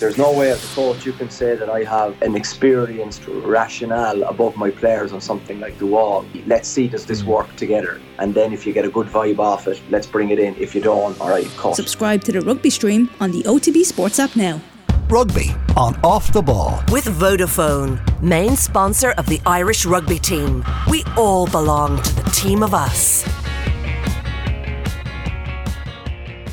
There's 0.00 0.16
no 0.16 0.32
way 0.32 0.50
as 0.50 0.64
a 0.64 0.74
coach 0.74 1.04
you 1.04 1.12
can 1.12 1.28
say 1.28 1.56
that 1.56 1.68
I 1.68 1.84
have 1.84 2.20
an 2.22 2.34
experienced 2.34 3.22
rationale 3.26 4.22
above 4.22 4.56
my 4.56 4.70
players 4.70 5.12
on 5.12 5.20
something 5.20 5.60
like 5.60 5.76
the 5.76 5.84
wall. 5.84 6.24
Let's 6.46 6.70
see, 6.70 6.88
does 6.88 7.04
this 7.04 7.20
mm. 7.20 7.26
work 7.26 7.54
together? 7.56 8.00
And 8.18 8.34
then 8.34 8.54
if 8.54 8.66
you 8.66 8.72
get 8.72 8.86
a 8.86 8.88
good 8.88 9.08
vibe 9.08 9.38
off 9.38 9.68
it, 9.68 9.78
let's 9.90 10.06
bring 10.06 10.30
it 10.30 10.38
in. 10.38 10.56
If 10.56 10.74
you 10.74 10.80
don't, 10.80 11.20
all 11.20 11.28
right, 11.28 11.46
cut. 11.58 11.76
Subscribe 11.76 12.24
to 12.24 12.32
the 12.32 12.40
rugby 12.40 12.70
stream 12.70 13.10
on 13.20 13.30
the 13.30 13.42
OTB 13.42 13.84
Sports 13.84 14.18
app 14.18 14.34
now. 14.36 14.62
Rugby 15.10 15.50
on 15.76 16.00
Off 16.02 16.32
the 16.32 16.40
Ball. 16.40 16.82
With 16.90 17.04
Vodafone, 17.04 18.00
main 18.22 18.56
sponsor 18.56 19.10
of 19.18 19.26
the 19.26 19.38
Irish 19.44 19.84
rugby 19.84 20.18
team. 20.18 20.64
We 20.88 21.04
all 21.18 21.46
belong 21.46 22.00
to 22.00 22.14
the 22.14 22.30
team 22.30 22.62
of 22.62 22.72
us. 22.72 23.22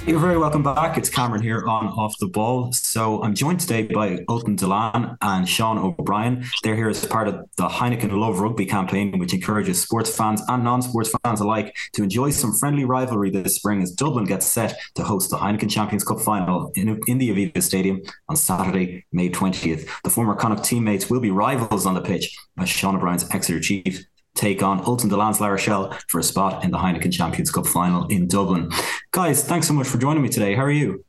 You're 0.08 0.20
very 0.20 0.38
welcome 0.38 0.64
back. 0.64 0.98
It's 0.98 1.10
Cameron 1.10 1.42
here 1.42 1.68
on 1.68 1.90
Off 1.90 2.18
the 2.18 2.28
Ball. 2.28 2.72
So 2.72 3.22
I'm 3.24 3.36
joined 3.36 3.60
today 3.60 3.82
by 3.82 4.24
Ultan 4.30 4.56
Dillane 4.56 5.18
and 5.22 5.50
Sean 5.50 5.78
O'Brien. 5.78 6.46
They're 6.64 6.78
here 6.78 6.88
as 6.88 7.04
part 7.04 7.28
of 7.28 7.46
the 7.58 7.68
Heineken 7.68 8.14
Love 8.14 8.40
Rugby 8.40 8.66
campaign, 8.66 9.20
which 9.20 9.34
encourages 9.34 9.82
sports 9.82 10.16
fans 10.16 10.42
and 10.48 10.64
non-sports 10.64 11.14
fans 11.26 11.42
alike 11.42 11.76
to 11.92 12.04
enjoy 12.04 12.30
some 12.30 12.54
friendly 12.54 12.86
rivalry 12.86 13.32
this 13.32 13.58
spring 13.58 13.82
as 13.82 13.92
Dublin 13.92 14.24
gets 14.24 14.46
set 14.46 14.80
to 14.96 15.04
host 15.04 15.30
the 15.30 15.36
Heineken 15.36 15.70
Champions 15.70 16.06
Cup 16.06 16.22
final 16.22 16.72
in, 16.76 17.02
in 17.08 17.18
the 17.18 17.30
Aviva 17.30 17.62
Stadium 17.62 18.02
on 18.30 18.38
Saturday, 18.38 19.04
May 19.12 19.30
20th. 19.30 19.90
The 20.06 20.10
former 20.10 20.36
Connacht 20.36 20.64
teammates 20.64 21.10
will 21.10 21.20
be 21.20 21.32
rivals 21.32 21.86
on 21.86 21.96
the 21.96 22.02
pitch 22.02 22.34
as 22.58 22.70
Sean 22.70 22.96
O'Brien's 22.96 23.30
Exeter 23.32 23.60
chief 23.60 24.06
take 24.38 24.64
on 24.64 24.80
Ultan 24.86 25.10
Dillane's 25.10 25.42
La 25.42 25.48
Rochelle 25.48 25.98
for 26.08 26.20
a 26.20 26.24
spot 26.24 26.64
in 26.64 26.72
the 26.72 26.78
Heineken 26.78 27.12
Champions 27.12 27.52
Cup 27.52 27.66
final 27.66 28.08
in 28.08 28.28
Dublin. 28.28 28.72
Guys, 29.12 29.44
thanks 29.44 29.68
so 29.68 29.74
much 29.74 29.88
for 29.88 29.98
joining 29.98 30.24
me 30.24 30.30
today. 30.30 30.56
How 30.56 30.64
are 30.64 30.72
you? 30.72 31.04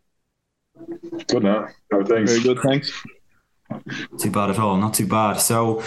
Good 1.28 1.42
now. 1.42 1.68
How 1.90 1.98
are 1.98 2.04
things? 2.04 2.30
Very 2.30 2.42
good, 2.42 2.60
thanks. 2.60 3.06
Too 4.18 4.30
bad 4.30 4.50
at 4.50 4.58
all. 4.58 4.76
Not 4.76 4.94
too 4.94 5.06
bad. 5.06 5.34
So, 5.34 5.82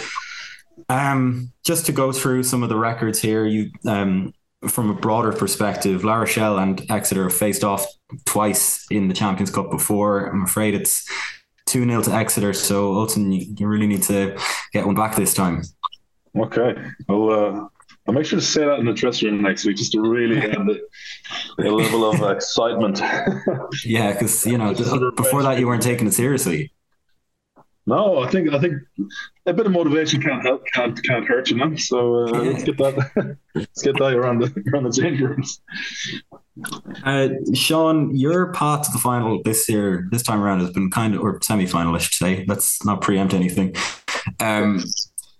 um, 0.88 1.52
just 1.64 1.86
to 1.86 1.92
go 1.92 2.12
through 2.12 2.44
some 2.44 2.62
of 2.62 2.68
the 2.68 2.76
records 2.76 3.20
here, 3.20 3.44
you 3.44 3.70
um, 3.86 4.32
from 4.68 4.90
a 4.90 4.94
broader 4.94 5.32
perspective, 5.32 6.04
La 6.04 6.16
Rochelle 6.16 6.58
and 6.58 6.88
Exeter 6.90 7.24
have 7.24 7.34
faced 7.34 7.64
off 7.64 7.86
twice 8.24 8.86
in 8.90 9.08
the 9.08 9.14
Champions 9.14 9.50
Cup 9.50 9.70
before. 9.70 10.26
I'm 10.26 10.42
afraid 10.42 10.74
it's 10.74 11.08
2 11.66 11.84
0 11.84 12.02
to 12.02 12.12
Exeter. 12.12 12.52
So, 12.52 12.94
Ultan, 12.94 13.32
you, 13.32 13.54
you 13.58 13.66
really 13.66 13.86
need 13.86 14.02
to 14.04 14.38
get 14.72 14.86
one 14.86 14.94
back 14.94 15.16
this 15.16 15.34
time. 15.34 15.62
Okay. 16.36 16.74
I'll 17.08 17.30
uh, 17.30 17.68
I'll 18.06 18.14
make 18.14 18.26
sure 18.26 18.40
to 18.40 18.44
say 18.44 18.64
that 18.64 18.80
in 18.80 18.86
the 18.86 18.92
dressing 18.92 19.30
room 19.30 19.42
next 19.42 19.64
week, 19.64 19.76
just 19.76 19.92
to 19.92 20.00
really 20.00 20.40
have 20.40 20.66
the, 20.66 20.80
the 21.58 21.70
level 21.70 22.10
of 22.10 22.36
excitement. 22.36 23.00
yeah, 23.84 24.12
because 24.12 24.44
you 24.46 24.58
know 24.58 24.74
before 25.16 25.42
that 25.42 25.58
you 25.58 25.66
weren't 25.66 25.82
taking 25.82 26.06
it 26.06 26.14
seriously. 26.14 26.72
No, 27.84 28.22
I 28.22 28.28
think 28.28 28.52
I 28.52 28.60
think 28.60 28.74
a 29.46 29.52
bit 29.52 29.66
of 29.66 29.72
motivation 29.72 30.22
can't 30.22 30.42
help, 30.42 30.64
can't 30.72 31.00
can't 31.02 31.26
hurt 31.26 31.50
you, 31.50 31.56
man. 31.56 31.76
So 31.76 32.26
uh, 32.26 32.42
let's 32.42 32.62
get 32.62 32.78
that 32.78 33.36
let's 33.54 33.82
get 33.82 33.98
that 33.98 34.14
around 34.14 34.38
the 34.38 34.64
around 34.72 34.84
the 34.84 34.92
change 34.92 35.20
rooms. 35.20 35.60
Uh, 37.04 37.28
Sean, 37.54 38.14
your 38.16 38.52
path 38.52 38.86
to 38.86 38.92
the 38.92 38.98
final 38.98 39.42
this 39.42 39.68
year, 39.68 40.06
this 40.10 40.22
time 40.22 40.40
around, 40.40 40.60
has 40.60 40.70
been 40.70 40.90
kind 40.90 41.14
of 41.14 41.22
or 41.22 41.40
semi-final, 41.42 41.94
I 41.94 41.98
should 41.98 42.14
say. 42.14 42.44
Let's 42.46 42.84
not 42.84 43.00
preempt 43.00 43.34
anything. 43.34 43.74
Um, 44.38 44.84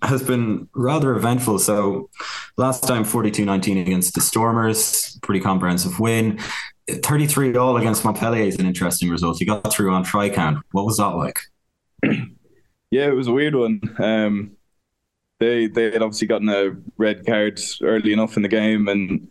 has 0.02 0.22
been 0.22 0.68
rather 0.74 1.14
eventful. 1.14 1.58
So 1.58 2.10
last 2.56 2.82
time 2.86 3.04
42-19 3.04 3.80
against 3.80 4.14
the 4.14 4.20
Stormers, 4.20 5.18
pretty 5.22 5.40
comprehensive 5.40 6.00
win. 6.00 6.38
33 6.88 7.56
all 7.56 7.76
against 7.76 8.04
Montpellier 8.04 8.44
is 8.44 8.58
an 8.58 8.66
interesting 8.66 9.08
result. 9.08 9.40
You 9.40 9.46
got 9.46 9.72
through 9.72 9.92
on 9.92 10.02
try 10.02 10.28
count. 10.28 10.58
What 10.72 10.84
was 10.84 10.96
that 10.96 11.14
like? 11.16 11.40
Yeah, 12.92 13.06
it 13.06 13.16
was 13.16 13.26
a 13.26 13.32
weird 13.32 13.54
one. 13.54 13.80
Um, 13.98 14.50
they 15.40 15.66
they 15.66 15.84
had 15.84 16.02
obviously 16.02 16.26
gotten 16.26 16.50
a 16.50 16.76
red 16.98 17.24
card 17.24 17.58
early 17.80 18.12
enough 18.12 18.36
in 18.36 18.42
the 18.42 18.50
game, 18.50 18.86
and 18.86 19.30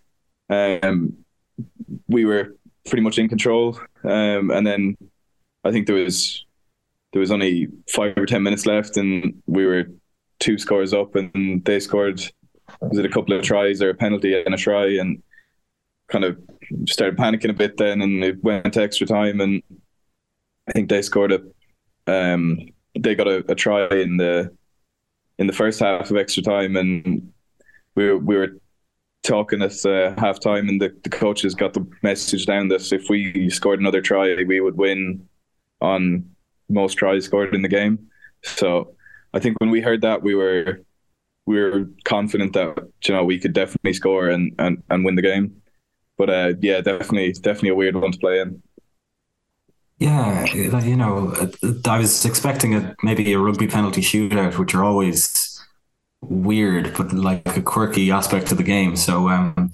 um, 0.50 1.14
we 2.08 2.26
were 2.26 2.56
pretty 2.88 3.04
much 3.04 3.20
in 3.20 3.30
control. 3.30 3.80
Um, 4.04 4.50
and 4.50 4.66
then 4.66 4.98
I 5.64 5.72
think 5.72 5.86
there 5.86 5.96
was 5.96 6.44
there 7.14 7.20
was 7.20 7.30
only 7.30 7.68
five 7.94 8.18
or 8.18 8.26
ten 8.26 8.42
minutes 8.42 8.66
left, 8.66 8.98
and 8.98 9.44
we 9.46 9.68
were 9.68 9.86
two 10.42 10.58
scores 10.58 10.94
up, 10.94 11.16
and 11.16 11.64
they 11.64 11.80
scored 11.80 12.22
was 12.82 12.98
it 12.98 13.06
a 13.06 13.10
couple 13.10 13.34
of 13.34 13.44
tries 13.44 13.82
or 13.82 13.90
a 13.90 13.94
penalty 13.94 14.42
and 14.42 14.54
a 14.54 14.58
try, 14.58 14.88
and 14.98 15.24
kind 16.10 16.26
of 16.26 16.38
started 16.88 17.18
panicking 17.18 17.50
a 17.50 17.54
bit 17.54 17.78
then, 17.78 18.02
and 18.02 18.24
it 18.24 18.44
went 18.44 18.74
to 18.74 18.82
extra 18.82 19.08
time, 19.08 19.40
and 19.40 19.64
I 20.68 20.74
think 20.74 20.90
they 20.90 21.02
scored 21.02 21.32
a 21.32 21.42
um, 22.08 22.60
they 23.00 23.16
got 23.16 23.28
a, 23.28 23.50
a 23.50 23.56
try 23.56 23.88
in 23.88 24.18
the 24.18 24.54
in 25.38 25.48
the 25.48 25.54
first 25.54 25.80
half 25.80 26.12
of 26.12 26.18
extra 26.18 26.44
time, 26.44 26.76
and 26.76 27.32
we 27.96 28.08
were, 28.08 28.18
we 28.18 28.36
were 28.38 28.58
talking 29.24 29.62
at 29.62 29.86
uh, 29.86 30.14
half 30.18 30.40
time, 30.40 30.68
and 30.70 30.82
the, 30.82 30.96
the 31.04 31.10
coaches 31.10 31.56
got 31.56 31.74
the 31.74 31.88
message 32.04 32.46
down 32.46 32.68
that 32.68 32.92
if 32.92 33.10
we 33.10 33.50
scored 33.50 33.80
another 33.80 34.02
try, 34.02 34.36
we 34.44 34.60
would 34.60 34.78
win 34.78 35.28
on 35.82 36.30
most 36.70 36.96
tries 36.96 37.26
scored 37.26 37.56
in 37.56 37.62
the 37.62 37.68
game. 37.68 38.08
So 38.44 38.96
I 39.34 39.40
think 39.40 39.60
when 39.60 39.70
we 39.70 39.82
heard 39.82 40.02
that, 40.02 40.22
we 40.22 40.36
were 40.36 40.82
we 41.46 41.62
were 41.62 41.90
confident 42.04 42.54
that 42.54 42.78
you 43.06 43.14
know 43.14 43.24
we 43.24 43.40
could 43.40 43.54
definitely 43.54 43.94
score 43.94 44.30
and 44.30 44.54
and, 44.60 44.84
and 44.90 45.06
win 45.06 45.16
the 45.16 45.22
game. 45.22 45.62
But 46.18 46.30
uh, 46.30 46.54
yeah, 46.62 46.82
definitely 46.82 47.34
definitely 47.34 47.70
a 47.70 47.76
weird 47.76 47.96
one 47.96 48.12
to 48.12 48.20
play 48.20 48.40
in. 48.40 48.62
Yeah, 49.98 50.46
you 50.46 50.96
know, 50.96 51.32
I 51.86 52.00
was 52.00 52.26
expecting 52.26 52.74
a 52.74 52.96
maybe 53.04 53.32
a 53.34 53.38
rugby 53.40 53.68
penalty 53.68 54.02
shootout, 54.02 54.58
which 54.58 54.74
are 54.74 54.84
always 54.84 55.64
weird, 56.22 56.96
but 56.98 57.14
like 57.14 57.56
a 57.58 57.62
quirky 57.62 58.10
aspect 58.12 58.52
of 58.52 58.58
the 58.58 58.64
game. 58.64 58.96
So, 58.96 59.30
um, 59.30 59.72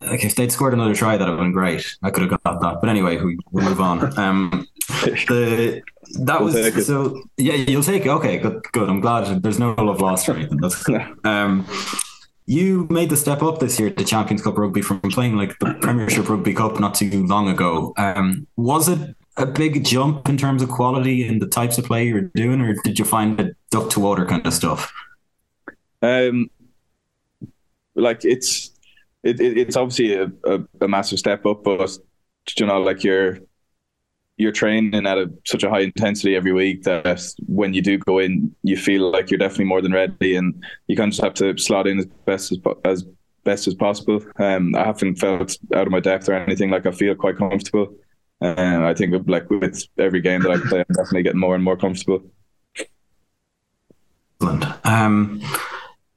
like 0.00 0.24
if 0.24 0.36
they'd 0.36 0.52
scored 0.52 0.74
another 0.74 0.94
try, 0.94 1.16
that'd 1.16 1.28
have 1.28 1.38
been 1.38 1.52
great. 1.52 1.96
I 2.02 2.10
could 2.10 2.22
have 2.22 2.40
got 2.42 2.60
that. 2.60 2.80
But 2.80 2.88
anyway, 2.88 3.20
we, 3.20 3.38
we'll 3.50 3.64
move 3.64 3.80
on. 3.80 4.16
Um, 4.18 4.68
the 5.04 5.82
that 6.20 6.40
we'll 6.40 6.52
was 6.52 6.86
so 6.86 7.22
yeah. 7.36 7.54
You'll 7.54 7.82
take 7.82 8.04
it. 8.04 8.08
Okay, 8.08 8.38
good, 8.38 8.62
good. 8.72 8.88
I'm 8.88 9.00
glad 9.00 9.42
there's 9.42 9.58
no 9.58 9.72
love 9.72 10.00
lost 10.00 10.28
or 10.28 10.34
anything. 10.34 10.58
That's 10.58 10.84
um. 11.24 11.66
You 12.46 12.86
made 12.90 13.08
the 13.08 13.16
step 13.16 13.42
up 13.42 13.58
this 13.58 13.80
year 13.80 13.88
to 13.88 14.04
Champions 14.04 14.42
Cup 14.42 14.58
rugby 14.58 14.82
from 14.82 15.00
playing 15.00 15.34
like 15.34 15.58
the 15.60 15.78
Premiership 15.80 16.28
Rugby 16.28 16.52
Cup 16.52 16.78
not 16.78 16.94
too 16.94 17.26
long 17.26 17.48
ago. 17.48 17.94
Um, 17.96 18.46
was 18.56 18.86
it 18.86 19.16
a 19.38 19.46
big 19.46 19.82
jump 19.82 20.28
in 20.28 20.36
terms 20.36 20.62
of 20.62 20.68
quality 20.68 21.26
and 21.26 21.40
the 21.40 21.46
types 21.46 21.78
of 21.78 21.86
play 21.86 22.06
you're 22.06 22.20
doing, 22.20 22.60
or 22.60 22.74
did 22.84 22.98
you 22.98 23.06
find 23.06 23.40
it 23.40 23.56
duck 23.70 23.88
to 23.90 24.00
water 24.00 24.26
kind 24.26 24.46
of 24.46 24.52
stuff? 24.52 24.92
Um, 26.02 26.50
like 27.94 28.26
it's 28.26 28.70
it, 29.22 29.40
it 29.40 29.56
it's 29.56 29.76
obviously 29.76 30.14
a, 30.14 30.30
a, 30.44 30.60
a, 30.82 30.88
massive 30.88 31.18
step 31.18 31.46
up, 31.46 31.64
but 31.64 31.96
you 32.58 32.66
know, 32.66 32.80
like 32.80 33.02
you're 33.02 33.38
you're 34.36 34.52
training 34.52 35.06
at 35.06 35.18
a, 35.18 35.30
such 35.44 35.62
a 35.62 35.70
high 35.70 35.80
intensity 35.80 36.34
every 36.34 36.52
week 36.52 36.82
that 36.82 37.24
when 37.46 37.72
you 37.72 37.82
do 37.82 37.98
go 37.98 38.18
in, 38.18 38.54
you 38.62 38.76
feel 38.76 39.10
like 39.10 39.30
you're 39.30 39.38
definitely 39.38 39.66
more 39.66 39.80
than 39.80 39.92
ready, 39.92 40.36
and 40.36 40.64
you 40.88 40.96
kind 40.96 41.08
of 41.08 41.12
just 41.12 41.22
have 41.22 41.34
to 41.34 41.56
slot 41.58 41.86
in 41.86 41.98
as 41.98 42.06
best 42.26 42.52
as 42.52 42.58
as 42.84 43.04
best 43.44 43.68
as 43.68 43.74
possible. 43.74 44.24
Um, 44.38 44.74
I 44.74 44.84
haven't 44.84 45.16
felt 45.16 45.56
out 45.74 45.86
of 45.86 45.92
my 45.92 46.00
depth 46.00 46.28
or 46.28 46.34
anything. 46.34 46.70
Like 46.70 46.86
I 46.86 46.90
feel 46.90 47.14
quite 47.14 47.36
comfortable. 47.36 47.94
And 48.40 48.82
uh, 48.82 48.88
I 48.88 48.94
think 48.94 49.14
like 49.28 49.48
with 49.48 49.84
every 49.98 50.20
game 50.20 50.42
that 50.42 50.50
I 50.50 50.58
play, 50.68 50.80
I'm 50.80 50.94
definitely 50.94 51.22
getting 51.22 51.40
more 51.40 51.54
and 51.54 51.62
more 51.62 51.76
comfortable. 51.76 52.24
Excellent. 54.40 54.86
Um, 54.86 55.40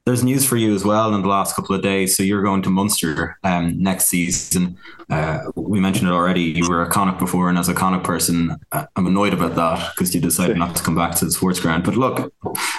there's 0.08 0.24
news 0.24 0.46
for 0.46 0.56
you 0.56 0.74
as 0.74 0.86
well 0.86 1.14
in 1.14 1.20
the 1.20 1.28
last 1.28 1.54
couple 1.54 1.74
of 1.74 1.82
days. 1.82 2.16
So 2.16 2.22
you're 2.22 2.42
going 2.42 2.62
to 2.62 2.70
Munster 2.70 3.36
um, 3.44 3.80
next 3.80 4.06
season. 4.06 4.78
Uh, 5.10 5.40
we 5.54 5.80
mentioned 5.80 6.08
it 6.08 6.12
already. 6.12 6.44
You 6.44 6.66
were 6.66 6.80
a 6.80 6.88
Connacht 6.88 7.18
before, 7.18 7.50
and 7.50 7.58
as 7.58 7.68
a 7.68 7.74
Connacht 7.74 8.04
person, 8.04 8.56
uh, 8.72 8.86
I'm 8.96 9.06
annoyed 9.06 9.34
about 9.34 9.54
that 9.56 9.92
because 9.94 10.14
you 10.14 10.20
decided 10.22 10.56
not 10.56 10.74
to 10.76 10.82
come 10.82 10.94
back 10.94 11.14
to 11.16 11.26
the 11.26 11.30
sports 11.30 11.60
ground. 11.60 11.84
But 11.84 11.96
look, 11.96 12.32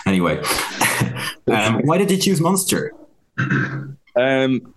anyway, 0.08 0.42
um, 1.48 1.82
why 1.84 2.00
did 2.00 2.10
you 2.10 2.18
choose 2.18 2.42
Munster? 2.42 2.94
Um, 4.16 4.74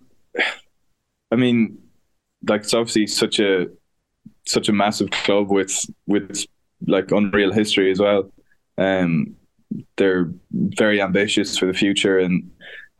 I 1.30 1.36
mean, 1.36 1.78
like 2.46 2.64
it's 2.64 2.74
obviously 2.74 3.06
such 3.06 3.40
a 3.40 3.68
such 4.46 4.68
a 4.68 4.72
massive 4.72 5.10
club 5.10 5.50
with 5.50 5.74
with 6.06 6.44
like 6.86 7.12
unreal 7.12 7.50
history 7.50 7.90
as 7.90 7.98
well. 7.98 8.30
Um, 8.76 9.36
they're 9.96 10.30
very 10.52 11.00
ambitious 11.00 11.58
for 11.58 11.66
the 11.66 11.74
future, 11.74 12.18
and 12.18 12.50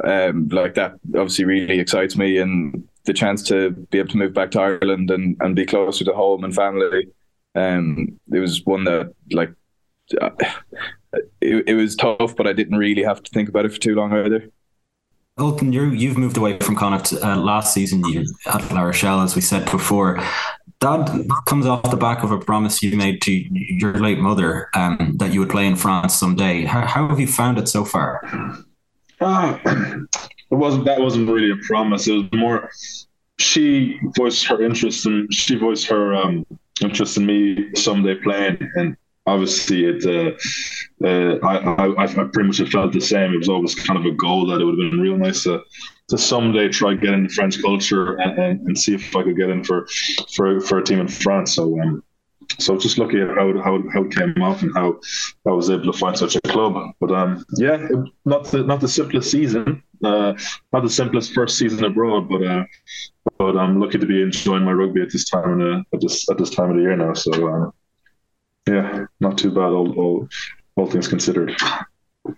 um, 0.05 0.49
like 0.49 0.75
that 0.75 0.93
obviously 1.15 1.45
really 1.45 1.79
excites 1.79 2.17
me. 2.17 2.39
And 2.39 2.87
the 3.05 3.13
chance 3.13 3.43
to 3.45 3.71
be 3.71 3.99
able 3.99 4.11
to 4.11 4.19
move 4.19 4.33
back 4.33 4.51
to 4.53 4.61
Ireland 4.61 5.11
and, 5.11 5.37
and 5.41 5.57
be 5.57 5.67
closer 5.67 6.05
to 6.05 6.13
home 6.13 6.45
and 6.45 6.55
family, 6.55 7.09
um, 7.55 8.19
it 8.33 8.39
was 8.39 8.65
one 8.65 8.85
that 8.85 9.13
like 9.33 9.53
uh, 10.21 10.31
it, 11.41 11.69
it 11.69 11.75
was 11.75 11.97
tough, 11.97 12.37
but 12.37 12.47
I 12.47 12.53
didn't 12.53 12.79
really 12.79 13.03
have 13.03 13.23
to 13.23 13.31
think 13.31 13.49
about 13.49 13.65
it 13.67 13.73
for 13.73 13.81
too 13.81 13.95
long 13.95 14.13
either. 14.13 14.49
Ultan, 15.39 15.73
you 15.73 15.87
you've 15.91 16.19
moved 16.19 16.37
away 16.37 16.59
from 16.59 16.77
Connacht 16.77 17.15
uh, 17.15 17.37
last 17.37 17.73
season. 17.73 18.05
You 18.05 18.27
at 18.47 18.71
La 18.71 18.83
Rochelle, 18.83 19.23
as 19.23 19.35
we 19.35 19.41
said 19.41 19.71
before. 19.71 20.23
That 20.83 21.43
comes 21.47 21.67
off 21.67 21.91
the 21.91 21.97
back 21.97 22.23
of 22.25 22.33
a 22.33 22.39
promise 22.39 22.83
you 22.83 22.97
made 22.97 23.23
to 23.23 23.33
your 23.33 23.95
late 23.95 24.19
mother 24.19 24.69
um, 24.75 25.15
that 25.19 25.33
you 25.33 25.41
would 25.41 25.51
play 25.51 25.67
in 25.67 25.77
France 25.77 26.15
someday. 26.15 26.65
How, 26.65 26.85
how 26.87 27.09
have 27.09 27.21
you 27.21 27.27
found 27.27 27.59
it 27.59 27.69
so 27.69 27.85
far? 27.85 28.21
Ah, 29.21 29.61
it 29.65 30.55
wasn't 30.55 30.85
that 30.85 31.01
wasn't 31.01 31.29
really 31.29 31.53
a 31.53 31.57
promise. 31.67 32.09
It 32.09 32.13
was 32.13 32.29
more 32.35 32.69
she 33.39 34.01
voiced 34.17 34.45
her 34.47 34.63
interest 34.63 35.07
in 35.07 35.29
she 35.31 35.57
voiced 35.57 35.87
her 35.87 36.15
um, 36.15 36.45
interest 36.83 37.17
in 37.17 37.27
me 37.27 37.75
someday 37.75 38.17
playing, 38.17 38.59
and 38.75 38.97
obviously 39.27 39.85
it. 39.85 40.05
Uh, 40.05 40.33
uh, 41.07 41.39
I, 41.43 41.87
I 41.87 42.05
I 42.05 42.07
pretty 42.07 42.49
much 42.49 42.71
felt 42.71 42.93
the 42.93 43.01
same. 43.01 43.33
It 43.35 43.39
was 43.39 43.49
always 43.49 43.75
kind 43.75 43.99
of 43.99 44.07
a 44.07 44.17
goal 44.17 44.47
that 44.47 44.61
it 44.61 44.65
would 44.65 44.79
have 44.79 44.91
been 44.91 45.01
real 45.01 45.17
nice 45.17 45.45
to 45.45 45.63
to 46.09 46.19
someday 46.19 46.69
try 46.69 46.95
get 46.95 47.15
into 47.15 47.33
French 47.33 47.63
culture 47.63 48.17
and, 48.17 48.39
and, 48.39 48.61
and, 48.67 48.79
see 48.79 48.95
if 48.95 49.17
I 49.17 49.23
could 49.23 49.37
get 49.37 49.49
in 49.49 49.65
for 49.65 49.87
for 50.35 50.61
for 50.61 50.79
a 50.79 50.85
team 50.85 51.01
in 51.01 51.09
France. 51.09 51.55
So 51.55 51.81
um, 51.81 52.03
so 52.59 52.77
just 52.77 52.99
looking 52.99 53.21
at 53.21 53.29
how 53.29 53.53
how 53.63 53.83
how 53.93 54.05
it 54.05 54.15
came 54.15 54.43
off 54.43 54.63
and 54.63 54.73
how 54.75 55.01
I 55.47 55.51
was 55.51 55.71
able 55.71 55.91
to 55.91 55.99
find 55.99 56.17
such 56.17 56.37
a 56.37 56.41
club. 56.43 56.77
But 57.01 57.13
um, 57.13 57.45
yeah, 57.57 57.89
not 58.25 58.45
the 58.47 58.63
not 58.65 58.81
the 58.81 58.89
simplest 58.89 59.31
season, 59.31 59.83
uh, 60.05 60.35
not 60.73 60.83
the 60.83 60.91
simplest 60.91 61.33
first 61.33 61.59
season 61.59 61.85
abroad, 61.85 62.29
but 62.29 62.43
uh, 62.43 62.65
but 63.39 63.57
I'm 63.57 63.81
lucky 63.81 63.99
to 63.99 64.07
be 64.07 64.23
enjoying 64.23 64.65
my 64.65 64.73
rugby 64.73 65.03
at 65.03 65.13
this 65.13 65.29
time 65.29 65.53
of 65.53 65.59
the, 65.59 65.85
at 65.95 66.01
this 66.01 66.29
at 66.29 66.39
this 66.39 66.51
time 66.51 66.71
of 66.71 66.77
the 66.77 66.83
year 66.83 66.97
now. 66.97 67.15
So 67.15 67.33
uh, 67.49 67.71
yeah, 68.69 69.07
not 69.23 69.39
too 69.39 69.51
bad, 69.51 69.73
all, 69.73 69.93
all 69.99 70.29
all 70.77 70.87
things 70.87 71.09
considered. 71.09 71.55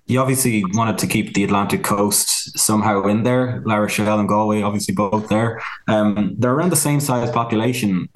You 0.06 0.20
obviously 0.20 0.64
wanted 0.72 0.98
to 0.98 1.06
keep 1.06 1.34
the 1.34 1.44
Atlantic 1.44 1.84
coast 1.84 2.58
somehow 2.58 3.06
in 3.06 3.22
there. 3.22 3.62
La 3.66 3.76
Rochelle 3.76 4.18
and 4.18 4.28
Galway, 4.28 4.62
obviously 4.62 4.94
both 4.94 5.28
there. 5.28 5.60
Um, 5.88 6.34
they're 6.38 6.54
around 6.54 6.70
the 6.70 6.76
same 6.76 7.00
size 7.00 7.30
population. 7.30 8.08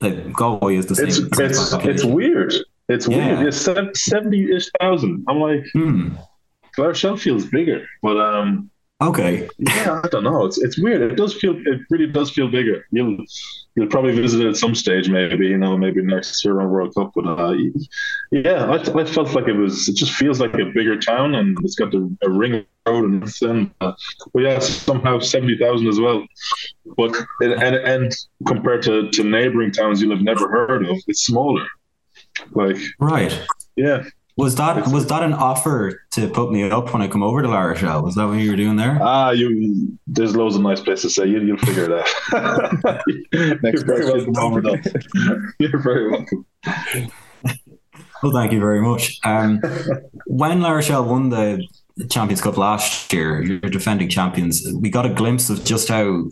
That 0.00 0.32
Galway 0.32 0.76
is 0.76 0.86
the 0.86 0.96
same. 0.96 1.06
It's 1.08 1.18
it's, 1.38 1.72
it's 1.72 2.04
weird. 2.04 2.54
It's 2.88 3.06
yeah. 3.06 3.40
weird. 3.40 3.48
It's 3.48 4.04
seventy 4.04 4.50
ish 4.54 4.70
thousand. 4.80 5.24
I'm 5.28 5.38
like, 5.38 5.64
hmm. 5.72 6.14
La 6.76 6.86
Rochelle 6.86 7.16
feels 7.16 7.46
bigger, 7.46 7.86
but 8.02 8.16
um, 8.18 8.70
Okay. 9.00 9.48
Yeah, 9.58 10.00
I 10.04 10.08
don't 10.08 10.24
know. 10.24 10.44
It's 10.44 10.58
it's 10.58 10.78
weird. 10.78 11.02
It 11.02 11.16
does 11.16 11.34
feel. 11.34 11.56
It 11.56 11.80
really 11.90 12.06
does 12.06 12.30
feel 12.30 12.48
bigger. 12.48 12.86
You'll 12.90 13.18
you'll 13.74 13.88
probably 13.88 14.14
visit 14.14 14.40
it 14.40 14.48
at 14.48 14.56
some 14.56 14.74
stage, 14.74 15.08
maybe 15.08 15.46
you 15.46 15.58
know, 15.58 15.76
maybe 15.76 16.02
next 16.02 16.44
year 16.44 16.60
on 16.60 16.70
World 16.70 16.94
Cup. 16.94 17.12
But 17.14 17.26
uh, 17.26 17.54
yeah, 18.30 18.66
I, 18.66 19.00
I 19.00 19.04
felt 19.04 19.34
like 19.34 19.48
it 19.48 19.56
was. 19.56 19.88
It 19.88 19.96
just 19.96 20.12
feels 20.12 20.40
like 20.40 20.54
a 20.54 20.66
bigger 20.66 20.98
town, 20.98 21.34
and 21.34 21.56
it's 21.62 21.74
got 21.74 21.90
the, 21.90 22.16
a 22.22 22.30
ring 22.30 22.64
road 22.86 23.10
and 23.10 23.28
then. 23.40 23.74
Uh, 23.80 23.92
but 24.32 24.42
yeah, 24.42 24.58
somehow 24.58 25.18
seventy 25.18 25.58
thousand 25.58 25.88
as 25.88 25.98
well. 25.98 26.24
But 26.96 27.14
and 27.40 27.76
and 27.76 28.12
compared 28.46 28.82
to 28.82 29.10
to 29.10 29.24
neighboring 29.24 29.72
towns 29.72 30.00
you'll 30.00 30.14
have 30.14 30.24
never 30.24 30.48
heard 30.48 30.86
of, 30.86 30.96
it's 31.08 31.24
smaller. 31.24 31.66
Like 32.52 32.76
right. 33.00 33.46
Yeah. 33.76 34.04
Was 34.36 34.56
that 34.56 34.88
was 34.88 35.06
that 35.06 35.22
an 35.22 35.32
offer 35.32 36.02
to 36.10 36.28
put 36.28 36.50
me 36.50 36.68
up 36.68 36.92
when 36.92 37.00
I 37.02 37.06
come 37.06 37.22
over 37.22 37.40
to 37.42 37.48
La 37.48 37.60
Rochelle? 37.60 38.02
Was 38.02 38.16
that 38.16 38.26
what 38.26 38.34
you 38.38 38.50
were 38.50 38.56
doing 38.56 38.74
there? 38.74 38.98
Ah, 39.00 39.30
you. 39.30 39.96
There's 40.08 40.34
loads 40.34 40.56
of 40.56 40.62
nice 40.62 40.80
places 40.80 41.14
say. 41.14 41.26
You, 41.26 41.40
you'll 41.40 41.56
figure 41.58 41.84
it 41.84 41.92
out. 42.32 43.00
Next 43.62 43.84
You're 43.84 44.02
very 44.02 44.06
welcome 44.06 44.36
over 44.36 44.60
You're 45.60 45.78
very 45.78 46.10
welcome. 46.10 46.46
Well, 48.24 48.32
thank 48.32 48.52
you 48.52 48.58
very 48.58 48.80
much. 48.80 49.20
Um, 49.22 49.60
when 50.26 50.62
La 50.62 50.70
Rochelle 50.70 51.04
won 51.04 51.28
the 51.28 51.64
Champions 52.10 52.40
Cup 52.40 52.56
last 52.56 53.12
year, 53.12 53.40
you're 53.40 53.60
defending 53.60 54.08
champions. 54.08 54.66
We 54.80 54.90
got 54.90 55.06
a 55.06 55.10
glimpse 55.10 55.48
of 55.48 55.64
just 55.64 55.88
how 55.88 56.24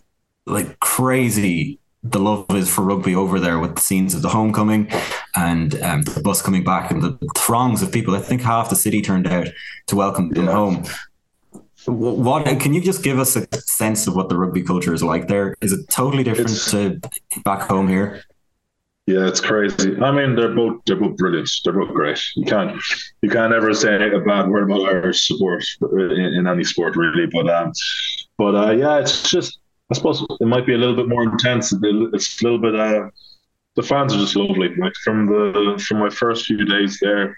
like 0.47 0.81
crazy 0.81 1.79
the 2.03 2.19
love 2.19 2.47
is 2.51 2.69
for 2.69 2.83
rugby 2.83 3.15
over 3.15 3.39
there 3.39 3.59
with 3.59 3.77
the 3.77 3.81
scenes 3.81 4.15
of 4.15 4.23
the 4.23 4.29
homecoming 4.29 4.91
and 5.37 5.81
um, 5.83 6.03
the 6.03 6.21
bus 6.21 6.43
coming 6.43 6.65
back 6.65 6.91
and 6.91 7.03
the 7.03 7.17
throngs 7.37 7.81
of 7.83 7.93
people. 7.93 8.15
I 8.17 8.21
think 8.21 8.43
half 8.43 8.71
the 8.71 8.77
city 8.77 9.01
turned 9.01 9.29
out 9.29 9.49
to 9.87 9.97
welcome 9.97 10.31
them 10.31 10.47
yeah. 10.47 10.53
home. 10.53 10.85
What 11.87 12.45
can 12.61 12.75
you 12.75 12.81
just 12.81 13.03
give 13.03 13.19
us 13.19 13.37
a 13.37 13.47
sense 13.61 14.07
of 14.07 14.15
what 14.15 14.29
the 14.29 14.37
rugby 14.37 14.63
culture 14.63 14.95
is 14.95 15.03
like 15.03 15.29
there? 15.29 15.57
Is 15.61 15.73
it 15.73 15.89
totally 15.89 16.23
different 16.23 16.51
it's, 16.51 16.71
to 16.71 17.01
back 17.45 17.69
home 17.69 17.89
here? 17.89 18.23
Yeah, 19.07 19.27
it's 19.27 19.41
crazy. 19.41 19.97
I 20.01 20.13
mean, 20.13 20.37
they're 20.37 20.55
both 20.55 20.81
they're 20.87 20.97
both 20.97 21.17
brilliant. 21.17 21.51
They're 21.65 21.73
both 21.73 21.93
great. 21.93 22.23
You 22.37 22.45
can't 22.45 22.81
you 23.21 23.31
can't 23.31 23.53
ever 23.53 23.75
say 23.75 23.97
a 23.97 24.21
bad 24.21 24.49
word 24.49 24.71
about 24.71 24.89
Irish 24.89 25.27
support 25.27 25.65
in, 25.81 26.21
in 26.21 26.47
any 26.47 26.63
sport 26.63 26.95
really. 26.95 27.27
But 27.27 27.51
um, 27.51 27.73
but 28.39 28.55
uh, 28.55 28.71
yeah, 28.71 29.01
it's 29.01 29.29
just 29.29 29.59
I 29.93 29.95
suppose 29.95 30.25
it 30.41 30.47
might 30.47 30.65
be 30.65 30.73
a 30.73 30.79
little 30.79 30.97
bit 30.97 31.07
more 31.07 31.23
intense. 31.23 31.71
It's 31.71 32.41
a 32.41 32.45
little 32.45 32.59
bit. 32.59 32.75
Uh, 32.75 33.11
the 33.77 33.83
fans 33.83 34.15
are 34.15 34.19
just 34.19 34.37
lovely. 34.37 34.75
Like 34.75 34.95
from 35.05 35.27
the 35.27 35.85
from 35.87 35.99
my 35.99 36.09
first 36.09 36.47
few 36.47 36.65
days 36.65 36.99
there, 37.03 37.37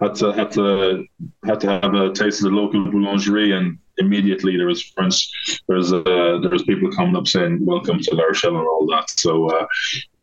had 0.00 0.16
to 0.16 0.32
had 0.32 0.50
to 0.52 1.04
had 1.46 1.60
to 1.60 1.68
have 1.68 1.94
a 1.94 2.12
taste 2.12 2.40
of 2.40 2.50
the 2.50 2.56
local 2.56 2.84
boulangerie, 2.86 3.56
and 3.56 3.78
immediately 3.98 4.56
there 4.56 4.66
was 4.66 4.82
French. 4.82 5.30
There's 5.68 5.92
uh, 5.92 6.40
there 6.42 6.50
was 6.50 6.64
people 6.64 6.90
coming 6.90 7.14
up 7.14 7.28
saying 7.28 7.64
welcome 7.64 8.00
to 8.00 8.14
La 8.16 8.24
and 8.48 8.56
all 8.56 8.86
that. 8.90 9.08
So. 9.10 9.48
Uh, 9.48 9.66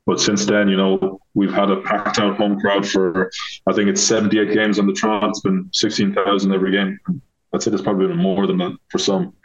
but 0.05 0.19
since 0.19 0.43
then, 0.43 0.69
you 0.69 0.77
know, 0.77 1.19
we've 1.35 1.53
had 1.53 1.69
a 1.69 1.81
packed 1.81 2.17
out 2.17 2.35
home 2.35 2.59
crowd 2.59 2.87
for, 2.87 3.29
I 3.67 3.73
think 3.73 3.89
it's 3.89 4.01
78 4.01 4.51
games 4.51 4.79
on 4.79 4.87
the 4.87 4.93
trot. 4.93 5.29
It's 5.29 5.41
been 5.41 5.69
16,000 5.71 6.51
every 6.51 6.71
game. 6.71 6.97
I'd 7.53 7.61
say 7.61 7.69
there's 7.69 7.83
probably 7.83 8.07
been 8.07 8.17
more 8.17 8.47
than 8.47 8.57
that 8.57 8.75
for 8.87 8.97
some. 8.97 9.35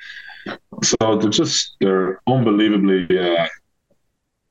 So 0.82 1.18
they're 1.18 1.30
just 1.30 1.76
they're 1.80 2.20
unbelievably 2.26 3.18
uh, 3.18 3.46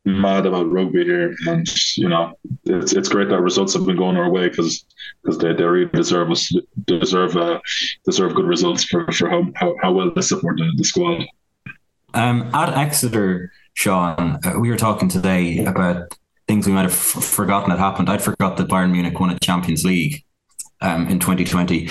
mad 0.06 0.46
about 0.46 0.72
rugby 0.72 1.04
here, 1.04 1.36
and 1.48 1.68
you 1.98 2.10
know 2.10 2.38
it's 2.66 2.94
it's 2.94 3.10
great 3.10 3.30
that 3.30 3.42
results 3.42 3.74
have 3.74 3.86
been 3.86 3.98
going 3.98 4.18
our 4.18 4.30
way 4.30 4.50
because 4.50 4.86
because 5.22 5.38
they, 5.38 5.54
they 5.54 5.64
really 5.64 5.90
deserve 5.94 6.32
us 6.32 6.54
deserve 6.86 7.36
uh, 7.38 7.60
deserve 8.06 8.36
good 8.36 8.46
results 8.46 8.84
for, 8.86 9.10
for 9.12 9.30
how, 9.30 9.46
how, 9.56 9.76
how 9.82 9.92
well 9.92 10.12
they 10.12 10.22
support 10.22 10.58
the, 10.58 10.72
the 10.76 10.84
squad. 10.84 11.26
Um, 12.14 12.50
at 12.54 12.70
Exeter, 12.78 13.52
Sean, 13.74 14.40
uh, 14.44 14.60
we 14.60 14.70
were 14.70 14.78
talking 14.78 15.10
today 15.10 15.66
about 15.66 16.16
things 16.48 16.68
we 16.68 16.74
might 16.74 16.84
have 16.84 16.92
f- 16.92 17.24
forgotten 17.24 17.72
had 17.72 17.80
happened. 17.80 18.10
I'd 18.10 18.22
forgot 18.22 18.58
that 18.58 18.68
Bayern 18.68 18.92
Munich 18.92 19.20
won 19.20 19.32
a 19.32 19.40
Champions 19.40 19.84
League 19.84 20.24
um, 20.84 21.08
in 21.08 21.20
2020. 21.20 21.90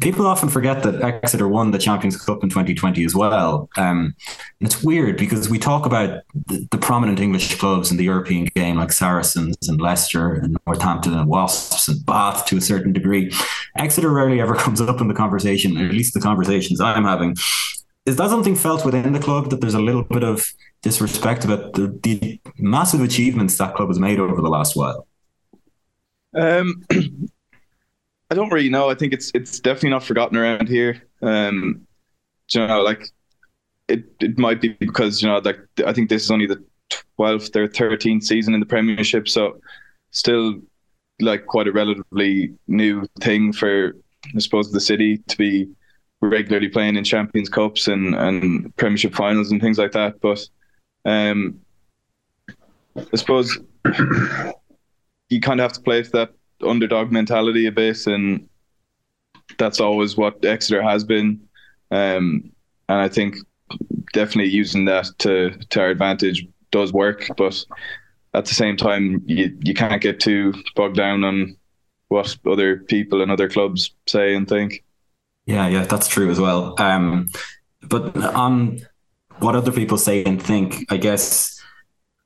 People 0.00 0.26
often 0.26 0.48
forget 0.48 0.82
that 0.82 1.02
Exeter 1.02 1.48
won 1.48 1.70
the 1.70 1.78
Champions 1.78 2.16
Cup 2.22 2.42
in 2.42 2.48
2020 2.48 3.04
as 3.04 3.14
well. 3.14 3.68
Um, 3.76 4.14
it's 4.60 4.82
weird 4.82 5.16
because 5.16 5.50
we 5.50 5.58
talk 5.58 5.84
about 5.84 6.22
the, 6.46 6.66
the, 6.70 6.78
prominent 6.78 7.20
English 7.20 7.58
clubs 7.58 7.90
in 7.90 7.96
the 7.96 8.04
European 8.04 8.46
game, 8.54 8.76
like 8.76 8.92
Saracens 8.92 9.56
and 9.68 9.80
Leicester 9.80 10.34
and 10.34 10.56
Northampton 10.66 11.14
and 11.14 11.28
Wasps 11.28 11.88
and 11.88 12.04
Bath 12.06 12.46
to 12.46 12.56
a 12.56 12.62
certain 12.62 12.92
degree. 12.92 13.32
Exeter 13.76 14.10
rarely 14.10 14.40
ever 14.40 14.54
comes 14.64 14.80
up 14.80 15.00
in 15.00 15.08
the 15.08 15.14
conversation, 15.14 15.76
at 15.76 15.90
least 15.90 16.14
the 16.14 16.20
conversations 16.20 16.80
I'm 16.80 17.04
having. 17.04 17.36
Is 18.06 18.16
that 18.16 18.28
something 18.28 18.54
felt 18.54 18.84
within 18.84 19.12
the 19.12 19.20
club 19.20 19.50
that 19.50 19.60
there's 19.60 19.74
a 19.74 19.80
little 19.80 20.04
bit 20.04 20.22
of 20.22 20.46
disrespect 20.82 21.44
about 21.44 21.72
the, 21.72 21.98
the 22.02 22.38
massive 22.58 23.00
achievements 23.00 23.56
that 23.56 23.74
club 23.74 23.88
has 23.88 23.98
made 23.98 24.20
over 24.20 24.40
the 24.40 24.50
last 24.50 24.76
while? 24.76 25.06
Um, 26.34 26.84
I 28.30 28.34
don't 28.34 28.52
really 28.52 28.68
know. 28.70 28.88
I 28.90 28.94
think 28.94 29.12
it's 29.12 29.30
it's 29.34 29.60
definitely 29.60 29.90
not 29.90 30.04
forgotten 30.04 30.36
around 30.36 30.68
here. 30.68 31.02
Um, 31.22 31.86
you 32.50 32.66
know, 32.66 32.82
like 32.82 33.08
it 33.88 34.04
it 34.20 34.38
might 34.38 34.60
be 34.60 34.68
because 34.80 35.22
you 35.22 35.28
know, 35.28 35.38
like 35.38 35.58
I 35.86 35.92
think 35.92 36.08
this 36.08 36.24
is 36.24 36.30
only 36.30 36.46
the 36.46 36.62
twelfth 37.16 37.54
or 37.56 37.68
thirteenth 37.68 38.24
season 38.24 38.54
in 38.54 38.60
the 38.60 38.66
Premiership, 38.66 39.28
so 39.28 39.60
still 40.10 40.60
like 41.20 41.46
quite 41.46 41.68
a 41.68 41.72
relatively 41.72 42.54
new 42.66 43.06
thing 43.20 43.52
for 43.52 43.94
I 44.34 44.38
suppose 44.38 44.72
the 44.72 44.80
city 44.80 45.18
to 45.18 45.36
be 45.36 45.68
regularly 46.20 46.68
playing 46.68 46.96
in 46.96 47.04
Champions 47.04 47.48
Cups 47.48 47.88
and 47.88 48.14
and 48.14 48.74
Premiership 48.76 49.14
finals 49.14 49.50
and 49.50 49.60
things 49.60 49.78
like 49.78 49.92
that. 49.92 50.20
But 50.20 50.46
um, 51.04 51.60
I 52.96 53.16
suppose 53.16 53.58
you 55.28 55.40
kind 55.40 55.60
of 55.60 55.64
have 55.64 55.72
to 55.74 55.80
play 55.80 56.02
for 56.02 56.10
that 56.18 56.34
underdog 56.64 57.12
mentality 57.12 57.66
a 57.66 57.72
bit, 57.72 58.06
and 58.06 58.48
that's 59.58 59.80
always 59.80 60.16
what 60.16 60.44
Exeter 60.44 60.82
has 60.82 61.04
been. 61.04 61.40
Um, 61.90 62.50
and 62.88 63.00
I 63.00 63.08
think 63.08 63.36
definitely 64.12 64.52
using 64.52 64.84
that 64.86 65.06
to 65.18 65.50
to 65.70 65.80
our 65.80 65.88
advantage 65.88 66.46
does 66.70 66.92
work, 66.92 67.28
but 67.36 67.64
at 68.34 68.46
the 68.46 68.54
same 68.54 68.76
time, 68.76 69.22
you 69.26 69.56
you 69.62 69.74
can't 69.74 70.02
get 70.02 70.20
too 70.20 70.52
bogged 70.74 70.96
down 70.96 71.24
on 71.24 71.56
what 72.08 72.36
other 72.46 72.78
people 72.78 73.22
and 73.22 73.30
other 73.30 73.48
clubs 73.48 73.94
say 74.06 74.34
and 74.34 74.48
think. 74.48 74.84
Yeah, 75.46 75.68
yeah, 75.68 75.84
that's 75.84 76.08
true 76.08 76.30
as 76.30 76.40
well. 76.40 76.74
Um, 76.78 77.28
but 77.82 78.16
on 78.16 78.80
what 79.38 79.56
other 79.56 79.72
people 79.72 79.98
say 79.98 80.24
and 80.24 80.42
think, 80.42 80.86
I 80.90 80.96
guess 80.96 81.62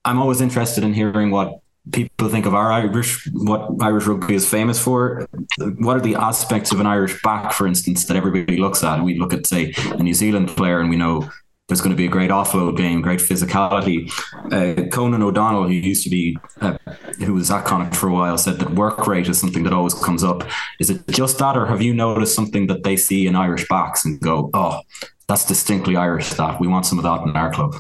I'm 0.05 0.19
always 0.19 0.41
interested 0.41 0.85
in 0.85 0.95
hearing 0.95 1.31
what 1.31 1.61
people 1.93 2.29
think 2.29 2.47
of 2.47 2.55
our 2.55 2.73
Irish, 2.73 3.29
what 3.33 3.71
Irish 3.81 4.07
rugby 4.07 4.35
is 4.35 4.49
famous 4.49 4.79
for. 4.79 5.27
What 5.59 5.97
are 5.97 6.01
the 6.01 6.15
aspects 6.15 6.73
of 6.73 6.81
an 6.81 6.87
Irish 6.87 7.21
back, 7.23 7.53
for 7.53 7.67
instance, 7.67 8.05
that 8.07 8.17
everybody 8.17 8.57
looks 8.57 8.85
at? 8.85 9.03
We 9.03 9.19
look 9.19 9.33
at, 9.33 9.47
say, 9.47 9.75
a 9.93 10.03
New 10.03 10.15
Zealand 10.15 10.49
player, 10.49 10.81
and 10.81 10.91
we 10.91 10.97
know 10.97 11.31
there's 11.69 11.83
going 11.83 11.91
to 11.91 11.97
be 11.97 12.07
a 12.07 12.11
great 12.11 12.31
offload 12.31 12.79
game, 12.79 13.03
great 13.03 13.21
physicality. 13.21 14.11
Uh, 14.51 14.89
Conan 14.89 15.23
O'Donnell, 15.23 15.65
who 15.65 15.75
used 15.75 16.03
to 16.05 16.11
be, 16.11 16.39
uh, 16.63 16.79
who 17.19 17.35
was 17.35 17.51
at 17.51 17.67
Connacht 17.67 17.95
for 17.95 18.09
a 18.09 18.13
while, 18.13 18.39
said 18.39 18.59
that 18.59 18.71
work 18.71 19.07
rate 19.07 19.29
is 19.29 19.39
something 19.39 19.65
that 19.65 19.73
always 19.75 19.95
comes 19.95 20.25
up. 20.25 20.49
Is 20.81 20.89
it 20.89 21.07
just 21.09 21.39
that, 21.39 21.57
or 21.57 21.67
have 21.67 21.83
you 21.83 21.93
noticed 21.93 22.35
something 22.35 22.69
that 22.69 22.85
they 22.85 22.97
see 22.97 23.27
in 23.27 23.37
Irish 23.37 23.69
backs 23.69 24.07
and 24.07 24.19
go, 24.19 24.49
oh, 24.55 24.81
that's 25.27 25.45
distinctly 25.45 25.95
Irish 25.95 26.31
that 26.31 26.59
we 26.59 26.67
want 26.67 26.87
some 26.87 26.99
of 26.99 27.05
that 27.05 27.23
in 27.23 27.37
our 27.37 27.53
club? 27.53 27.75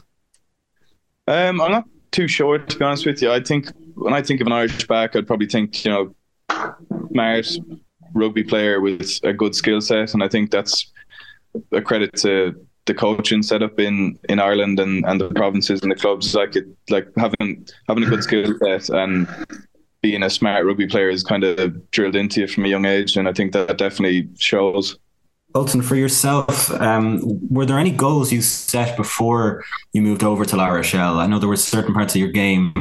Um, 1.27 1.61
I'm 1.61 1.73
not 1.73 1.85
too 2.11 2.29
sure, 2.29 2.59
to 2.59 2.79
be 2.79 2.85
honest 2.85 3.07
with 3.07 3.23
you. 3.23 3.33
I 3.33 3.41
think 3.41 3.71
when 3.99 4.15
I 4.15 4.23
think 4.23 4.41
of 4.41 4.47
an 4.47 4.53
Irish 4.53 4.87
back, 4.87 5.17
I'd 5.17 5.27
probably 5.27 5.47
think, 5.47 5.85
you 5.85 5.91
know, 5.91 6.15
smart 7.11 7.47
rugby 8.15 8.45
player 8.45 8.81
with 8.81 9.21
a 9.23 9.33
good 9.33 9.55
skill 9.55 9.81
set. 9.81 10.15
And 10.15 10.23
I 10.23 10.29
think 10.29 10.51
that's 10.51 10.91
a 11.73 11.83
credit 11.83 12.15
to 12.17 12.55
the 12.87 12.95
coaching 12.95 13.43
setup 13.43 13.79
in 13.79 14.19
in 14.29 14.41
Ireland 14.41 14.81
and, 14.81 15.05
and 15.05 15.21
the 15.21 15.29
provinces 15.29 15.83
and 15.83 15.93
the 15.93 15.97
clubs 15.97 16.35
like 16.35 16.57
it 16.57 16.65
like 16.89 17.07
having 17.17 17.67
having 17.87 18.05
a 18.05 18.09
good 18.09 18.23
skill 18.23 18.57
set 18.59 18.89
and 18.89 19.29
being 20.01 20.23
a 20.23 20.31
smart 20.31 20.65
rugby 20.65 20.87
player 20.87 21.11
is 21.11 21.23
kind 21.23 21.45
of 21.45 21.91
drilled 21.91 22.17
into 22.17 22.41
you 22.41 22.49
from 22.49 22.65
a 22.65 22.69
young 22.69 22.87
age 22.87 23.17
and 23.17 23.29
I 23.29 23.33
think 23.33 23.53
that 23.53 23.77
definitely 23.79 24.29
shows. 24.39 24.99
Ultan, 25.55 25.81
for 25.81 25.97
yourself, 25.97 26.71
um, 26.73 27.21
were 27.49 27.65
there 27.65 27.79
any 27.79 27.91
goals 27.91 28.31
you 28.31 28.43
set 28.43 28.97
before 28.99 29.65
you 29.93 30.03
moved 30.03 30.23
over 30.23 30.45
to 30.45 30.57
La 30.57 30.69
Rochelle? 30.69 31.19
I 31.21 31.27
know 31.27 31.39
there 31.39 31.49
were 31.49 31.57
certain 31.57 31.95
parts 31.95 32.15
of 32.15 32.21
your 32.21 32.31
game 32.31 32.75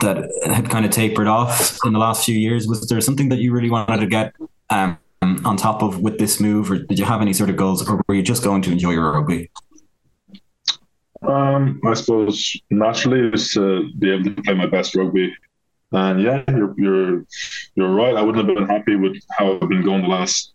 that 0.00 0.30
had 0.46 0.70
kind 0.70 0.84
of 0.84 0.90
tapered 0.90 1.26
off 1.26 1.78
in 1.84 1.92
the 1.92 1.98
last 1.98 2.24
few 2.24 2.36
years. 2.36 2.66
Was 2.66 2.86
there 2.88 3.00
something 3.00 3.28
that 3.28 3.38
you 3.38 3.52
really 3.52 3.70
wanted 3.70 3.98
to 3.98 4.06
get 4.06 4.34
um, 4.70 4.98
on 5.22 5.56
top 5.56 5.82
of 5.82 6.00
with 6.00 6.18
this 6.18 6.40
move, 6.40 6.70
or 6.70 6.78
did 6.78 6.98
you 6.98 7.04
have 7.04 7.20
any 7.20 7.32
sort 7.32 7.50
of 7.50 7.56
goals, 7.56 7.88
or 7.88 8.00
were 8.08 8.14
you 8.14 8.22
just 8.22 8.42
going 8.44 8.62
to 8.62 8.72
enjoy 8.72 8.92
your 8.92 9.12
rugby? 9.12 9.50
Um, 11.22 11.80
I 11.86 11.94
suppose 11.94 12.60
naturally 12.70 13.30
is 13.32 13.52
to 13.52 13.90
be 13.98 14.12
able 14.12 14.24
to 14.24 14.42
play 14.42 14.54
my 14.54 14.66
best 14.66 14.94
rugby, 14.94 15.34
and 15.92 16.22
yeah, 16.22 16.44
you're 16.48 16.74
you're 16.76 17.24
you're 17.74 17.94
right. 17.94 18.16
I 18.16 18.22
wouldn't 18.22 18.46
have 18.46 18.56
been 18.56 18.68
happy 18.68 18.96
with 18.96 19.16
how 19.30 19.54
I've 19.54 19.68
been 19.68 19.82
going 19.82 20.02
the 20.02 20.08
last, 20.08 20.52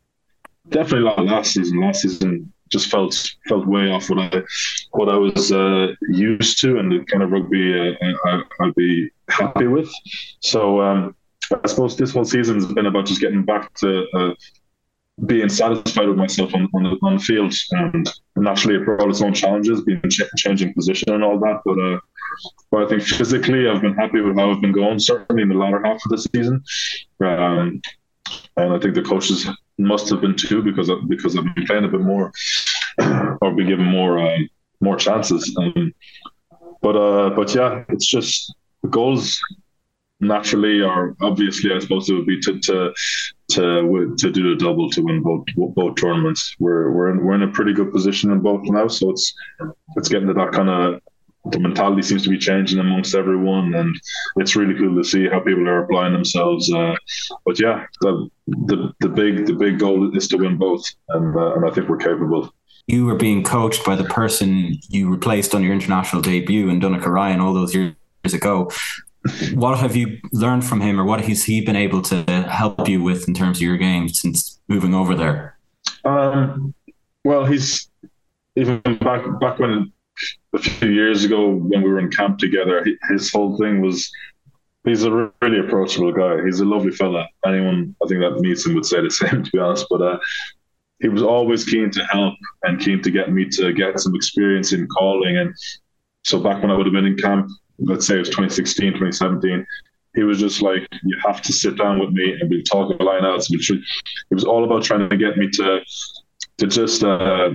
definitely 0.69 1.05
not 1.05 1.25
last 1.25 1.53
season. 1.53 1.81
Last 1.81 2.01
season 2.01 2.53
just 2.71 2.89
felt 2.89 3.29
felt 3.47 3.65
way 3.65 3.89
off 3.89 4.09
what 4.09 4.19
I 4.19 4.43
what 4.91 5.09
I 5.09 5.15
was 5.15 5.51
uh, 5.51 5.93
used 6.09 6.59
to 6.61 6.77
and 6.79 6.91
the 6.91 7.05
kind 7.05 7.23
of 7.23 7.31
rugby 7.31 7.95
uh, 8.01 8.13
I, 8.25 8.41
would 8.59 8.75
be 8.75 9.09
happy 9.29 9.67
with. 9.67 9.91
So 10.39 10.81
um, 10.81 11.15
I 11.51 11.67
suppose 11.67 11.97
this 11.97 12.13
whole 12.13 12.25
season 12.25 12.55
has 12.55 12.71
been 12.73 12.85
about 12.85 13.05
just 13.05 13.21
getting 13.21 13.43
back 13.43 13.73
to 13.75 14.05
uh, 14.13 14.33
being 15.25 15.49
satisfied 15.49 16.07
with 16.07 16.17
myself 16.17 16.53
on, 16.53 16.69
on, 16.73 16.83
the, 16.83 16.97
on 17.03 17.17
the 17.17 17.23
field. 17.23 17.53
And 17.71 18.09
naturally, 18.35 18.75
it 18.77 18.85
brought 18.85 19.09
its 19.09 19.21
own 19.21 19.33
challenges, 19.33 19.81
being 19.81 20.01
ch- 20.09 20.21
changing 20.37 20.73
position 20.73 21.11
and 21.11 21.23
all 21.23 21.39
that. 21.39 21.61
But 21.65 21.79
uh, 21.79 21.99
but 22.71 22.83
I 22.83 22.87
think 22.87 23.03
physically, 23.03 23.67
I've 23.67 23.81
been 23.81 23.95
happy 23.95 24.21
with 24.21 24.37
how 24.37 24.51
I've 24.51 24.61
been 24.61 24.71
going. 24.71 24.99
Certainly 24.99 25.43
in 25.43 25.49
the 25.49 25.55
latter 25.55 25.81
half 25.83 25.99
of 26.05 26.11
the 26.11 26.17
season, 26.17 26.63
um, 27.21 27.81
and 28.57 28.73
I 28.73 28.79
think 28.79 28.95
the 28.95 29.01
coaches 29.01 29.47
must 29.79 30.09
have 30.09 30.21
been 30.21 30.35
two 30.35 30.61
because 30.61 30.89
of, 30.89 31.07
because 31.07 31.37
I've 31.37 31.55
been 31.55 31.65
playing 31.65 31.85
a 31.85 31.87
bit 31.87 32.01
more 32.01 32.31
or 33.41 33.55
been 33.55 33.67
given 33.67 33.85
more 33.85 34.19
uh, 34.19 34.37
more 34.81 34.97
chances. 34.97 35.55
Um, 35.57 35.93
but 36.81 36.95
uh, 36.95 37.29
but 37.31 37.53
yeah, 37.55 37.83
it's 37.89 38.05
just 38.05 38.53
goals 38.89 39.39
naturally 40.21 40.81
or 40.81 41.15
obviously 41.21 41.73
I 41.73 41.79
suppose 41.79 42.09
it 42.09 42.13
would 42.13 42.25
be 42.25 42.39
to 42.41 42.59
to 42.59 42.93
to 43.51 44.15
to 44.17 44.31
do 44.31 44.49
the 44.49 44.55
double 44.63 44.89
to 44.91 45.01
win 45.01 45.21
both 45.21 45.45
both 45.55 45.95
tournaments. 45.95 46.55
We're 46.59 46.91
we're 46.91 47.11
in 47.11 47.25
we're 47.25 47.35
in 47.35 47.43
a 47.43 47.51
pretty 47.51 47.73
good 47.73 47.91
position 47.91 48.31
in 48.31 48.39
both 48.39 48.63
now, 48.65 48.87
so 48.87 49.11
it's 49.11 49.33
it's 49.95 50.09
getting 50.09 50.27
to 50.27 50.33
that 50.33 50.51
kind 50.51 50.69
of 50.69 51.01
the 51.45 51.59
mentality 51.59 52.01
seems 52.01 52.23
to 52.23 52.29
be 52.29 52.37
changing 52.37 52.79
amongst 52.79 53.15
everyone, 53.15 53.73
and 53.73 53.95
it's 54.37 54.55
really 54.55 54.77
cool 54.77 54.95
to 54.95 55.07
see 55.07 55.27
how 55.27 55.39
people 55.39 55.67
are 55.67 55.83
applying 55.83 56.13
themselves. 56.13 56.71
Uh, 56.71 56.95
but 57.45 57.59
yeah, 57.59 57.85
the, 58.01 58.29
the 58.47 58.93
the 58.99 59.09
big 59.09 59.45
the 59.45 59.53
big 59.53 59.79
goal 59.79 60.15
is 60.15 60.27
to 60.29 60.37
win 60.37 60.57
both, 60.57 60.85
and 61.09 61.35
uh, 61.35 61.55
and 61.55 61.65
I 61.65 61.71
think 61.71 61.89
we're 61.89 61.97
capable. 61.97 62.53
You 62.87 63.05
were 63.05 63.15
being 63.15 63.43
coached 63.43 63.85
by 63.85 63.95
the 63.95 64.03
person 64.05 64.77
you 64.89 65.09
replaced 65.11 65.53
on 65.53 65.63
your 65.63 65.73
international 65.73 66.21
debut 66.21 66.69
in 66.69 66.79
Donnacha 66.79 67.09
Ryan 67.09 67.39
all 67.39 67.53
those 67.53 67.75
years 67.75 67.93
ago 68.33 68.71
what 69.53 69.77
have 69.77 69.95
you 69.95 70.17
learned 70.31 70.65
from 70.65 70.81
him, 70.81 70.99
or 70.99 71.03
what 71.03 71.21
has 71.21 71.43
he 71.43 71.61
been 71.61 71.75
able 71.75 72.01
to 72.03 72.23
help 72.49 72.87
you 72.87 73.03
with 73.03 73.27
in 73.27 73.33
terms 73.33 73.57
of 73.57 73.61
your 73.61 73.77
game 73.77 74.07
since 74.09 74.59
moving 74.67 74.93
over 74.93 75.13
there? 75.13 75.57
Um, 76.05 76.73
well, 77.23 77.45
he's 77.45 77.89
even 78.55 78.79
back 78.79 79.25
back 79.39 79.59
when 79.59 79.91
a 80.53 80.59
few 80.59 80.89
years 80.89 81.23
ago 81.23 81.49
when 81.49 81.81
we 81.81 81.89
were 81.89 81.99
in 81.99 82.09
camp 82.09 82.39
together. 82.39 82.85
His 83.09 83.31
whole 83.31 83.57
thing 83.57 83.81
was 83.81 84.11
he's 84.83 85.03
a 85.03 85.31
really 85.41 85.59
approachable 85.59 86.11
guy. 86.11 86.43
He's 86.45 86.59
a 86.59 86.65
lovely 86.65 86.91
fella. 86.91 87.27
Anyone 87.45 87.95
I 88.03 88.07
think 88.07 88.21
that 88.21 88.39
meets 88.39 88.65
him 88.65 88.75
would 88.75 88.85
say 88.85 89.01
the 89.01 89.09
same, 89.11 89.43
to 89.43 89.51
be 89.51 89.59
honest. 89.59 89.85
But 89.89 90.01
uh, 90.01 90.19
he 90.99 91.07
was 91.07 91.23
always 91.23 91.65
keen 91.65 91.91
to 91.91 92.03
help 92.05 92.35
and 92.63 92.79
keen 92.79 93.01
to 93.01 93.11
get 93.11 93.31
me 93.31 93.47
to 93.51 93.73
get 93.73 93.99
some 93.99 94.15
experience 94.15 94.73
in 94.73 94.87
calling. 94.87 95.37
And 95.37 95.53
so 96.23 96.39
back 96.39 96.61
when 96.61 96.71
I 96.71 96.77
would 96.77 96.85
have 96.85 96.93
been 96.93 97.05
in 97.05 97.17
camp, 97.17 97.49
let's 97.79 98.05
say 98.05 98.15
it 98.15 98.19
was 98.19 98.29
2016, 98.29 98.93
2017, 98.93 99.65
he 100.15 100.23
was 100.23 100.39
just 100.39 100.61
like, 100.61 100.85
you 101.03 101.17
have 101.25 101.41
to 101.43 101.53
sit 101.53 101.77
down 101.77 101.99
with 101.99 102.09
me 102.09 102.33
and 102.33 102.49
we'll 102.49 102.63
talk 102.63 102.93
about 102.93 103.07
lineouts. 103.07 103.47
It 103.51 104.33
was 104.33 104.43
all 104.43 104.65
about 104.65 104.83
trying 104.83 105.07
to 105.09 105.17
get 105.17 105.37
me 105.37 105.49
to 105.51 105.81
to 106.57 106.67
just 106.67 107.03
uh, 107.03 107.51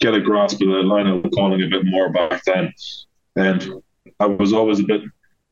get 0.00 0.14
a 0.14 0.20
grasp 0.20 0.60
of 0.60 0.68
the 0.68 0.82
line 0.82 1.06
of 1.06 1.24
calling 1.34 1.62
a 1.62 1.68
bit 1.68 1.84
more 1.84 2.10
back 2.10 2.42
then. 2.44 2.72
And 3.36 3.82
I 4.20 4.26
was 4.26 4.52
always 4.52 4.80
a 4.80 4.84
bit, 4.84 5.02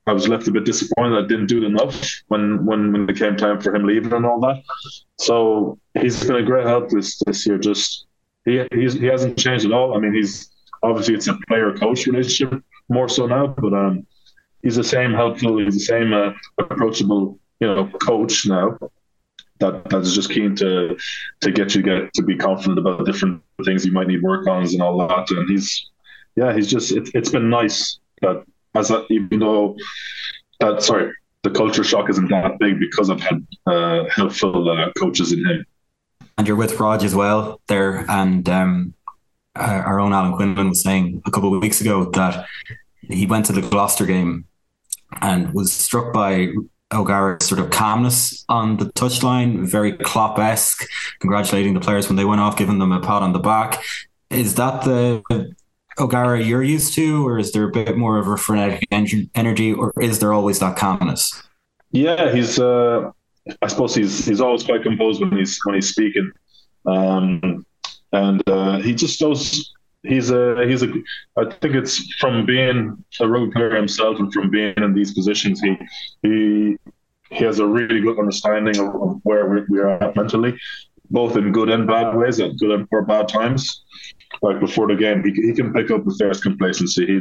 I 0.06 0.12
was 0.12 0.28
left 0.28 0.48
a 0.48 0.50
bit 0.50 0.64
disappointed 0.64 1.24
I 1.24 1.26
didn't 1.26 1.46
do 1.46 1.64
enough 1.64 2.22
when 2.28 2.64
when 2.64 2.92
when 2.92 3.08
it 3.08 3.16
came 3.16 3.36
time 3.36 3.60
for 3.60 3.74
him 3.74 3.86
leaving 3.86 4.12
and 4.12 4.26
all 4.26 4.40
that. 4.40 4.62
So 5.18 5.78
he's 6.00 6.24
been 6.24 6.36
a 6.36 6.42
great 6.42 6.66
help 6.66 6.90
this 6.90 7.18
this 7.26 7.46
year. 7.46 7.58
Just 7.58 8.06
he 8.44 8.64
he's, 8.72 8.94
he 8.94 9.06
hasn't 9.06 9.38
changed 9.38 9.64
at 9.64 9.72
all. 9.72 9.96
I 9.96 10.00
mean, 10.00 10.14
he's 10.14 10.50
obviously 10.82 11.14
it's 11.14 11.28
a 11.28 11.38
player 11.48 11.72
coach 11.74 12.06
relationship 12.06 12.62
more 12.88 13.08
so 13.08 13.26
now, 13.26 13.46
but 13.46 13.72
um, 13.72 14.06
he's 14.62 14.76
the 14.76 14.84
same 14.84 15.12
helpful, 15.12 15.58
he's 15.58 15.74
the 15.74 15.80
same 15.80 16.12
uh, 16.12 16.32
approachable, 16.58 17.38
you 17.60 17.66
know, 17.66 17.86
coach 18.00 18.46
now. 18.46 18.78
That 19.62 19.88
that's 19.88 20.12
just 20.12 20.30
keen 20.30 20.54
to 20.56 20.96
to 21.40 21.50
get 21.52 21.74
you 21.74 21.82
get 21.82 22.12
to 22.14 22.22
be 22.22 22.36
confident 22.36 22.78
about 22.78 23.06
different 23.06 23.40
things 23.64 23.86
you 23.86 23.92
might 23.92 24.08
need 24.08 24.22
work 24.22 24.46
on 24.48 24.64
and 24.64 24.82
all 24.82 24.98
that. 25.06 25.30
And 25.30 25.48
he's 25.48 25.90
yeah, 26.34 26.52
he's 26.52 26.68
just 26.68 26.90
it, 26.92 27.08
it's 27.14 27.30
been 27.30 27.48
nice 27.48 27.98
that 28.22 28.44
as 28.74 28.90
a, 28.90 29.06
even 29.10 29.38
though 29.38 29.76
that 30.60 30.82
sorry 30.82 31.12
the 31.42 31.50
culture 31.50 31.84
shock 31.84 32.10
isn't 32.10 32.28
that 32.30 32.58
big 32.58 32.78
because 32.80 33.08
I've 33.08 33.20
had 33.20 33.46
uh, 33.66 34.04
helpful 34.10 34.68
uh, 34.68 34.90
coaches 34.98 35.32
in 35.32 35.46
him. 35.46 35.64
And 36.38 36.46
you're 36.46 36.56
with 36.56 36.78
Rog 36.78 37.04
as 37.04 37.14
well 37.14 37.60
there, 37.68 38.04
and 38.10 38.48
um, 38.48 38.94
our 39.54 40.00
own 40.00 40.12
Alan 40.12 40.34
Quinlan 40.34 40.70
was 40.70 40.82
saying 40.82 41.22
a 41.26 41.30
couple 41.30 41.54
of 41.54 41.62
weeks 41.62 41.80
ago 41.80 42.06
that 42.10 42.46
he 43.08 43.26
went 43.26 43.46
to 43.46 43.52
the 43.52 43.60
Gloucester 43.60 44.06
game 44.06 44.46
and 45.20 45.52
was 45.52 45.72
struck 45.72 46.12
by 46.12 46.52
O'Gara's 46.92 47.46
sort 47.46 47.60
of 47.60 47.70
calmness 47.70 48.44
on 48.48 48.76
the 48.76 48.86
touchline, 48.86 49.66
very 49.66 49.92
Klopp 49.92 50.38
esque, 50.38 50.88
congratulating 51.20 51.74
the 51.74 51.80
players 51.80 52.08
when 52.08 52.16
they 52.16 52.24
went 52.24 52.40
off, 52.40 52.56
giving 52.56 52.78
them 52.78 52.92
a 52.92 53.00
pat 53.00 53.22
on 53.22 53.32
the 53.32 53.38
back. 53.38 53.82
Is 54.30 54.54
that 54.56 54.84
the 54.84 55.22
O'Gara 55.98 56.42
you're 56.42 56.62
used 56.62 56.94
to, 56.94 57.26
or 57.26 57.38
is 57.38 57.52
there 57.52 57.64
a 57.64 57.70
bit 57.70 57.96
more 57.96 58.18
of 58.18 58.26
a 58.26 58.36
frenetic 58.36 58.86
energy, 58.90 59.72
or 59.72 59.92
is 60.00 60.18
there 60.18 60.32
always 60.32 60.58
that 60.60 60.76
calmness? 60.76 61.42
Yeah, 61.90 62.32
he's. 62.32 62.58
Uh, 62.58 63.10
I 63.60 63.66
suppose 63.66 63.94
he's 63.94 64.24
he's 64.24 64.40
always 64.40 64.62
quite 64.62 64.82
composed 64.82 65.20
when 65.20 65.36
he's 65.36 65.58
when 65.64 65.74
he's 65.74 65.90
speaking, 65.90 66.30
um, 66.86 67.66
and 68.12 68.42
uh, 68.48 68.78
he 68.78 68.94
just 68.94 69.20
does 69.20 69.72
he's 70.02 70.30
a 70.30 70.66
he's 70.66 70.82
a 70.82 70.88
I 71.36 71.44
think 71.60 71.74
it's 71.74 72.14
from 72.14 72.44
being 72.44 73.04
a 73.20 73.28
rugby 73.28 73.52
player 73.52 73.76
himself 73.76 74.18
and 74.18 74.32
from 74.32 74.50
being 74.50 74.74
in 74.76 74.94
these 74.94 75.14
positions 75.14 75.60
he 75.60 75.76
he 76.22 76.76
he 77.32 77.44
has 77.44 77.58
a 77.58 77.66
really 77.66 78.00
good 78.00 78.18
understanding 78.18 78.78
of, 78.78 79.20
where 79.22 79.66
we, 79.68 79.78
are 79.78 80.02
at 80.02 80.14
mentally, 80.14 80.58
both 81.10 81.36
in 81.36 81.50
good 81.50 81.70
and 81.70 81.86
bad 81.86 82.14
ways, 82.14 82.40
at 82.40 82.56
good 82.58 82.70
and 82.70 82.86
or 82.90 83.02
bad 83.02 83.28
times. 83.28 83.84
Like 84.42 84.60
before 84.60 84.86
the 84.88 84.96
game, 84.96 85.24
he, 85.24 85.32
he 85.32 85.54
can 85.54 85.72
pick 85.72 85.90
up 85.90 86.02
if 86.06 86.18
there's 86.18 86.40
complacency. 86.40 87.06
He, 87.06 87.20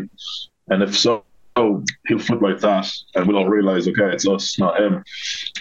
and 0.70 0.84
if 0.84 0.98
so, 0.98 1.24
oh, 1.56 1.84
he'll 2.08 2.20
flip 2.20 2.42
like 2.42 2.60
that, 2.60 2.90
and 3.16 3.28
we'll 3.28 3.38
all 3.38 3.48
realize, 3.50 3.88
okay, 3.88 4.14
it's 4.14 4.28
us, 4.28 4.58
not 4.60 4.80
him. 4.80 5.04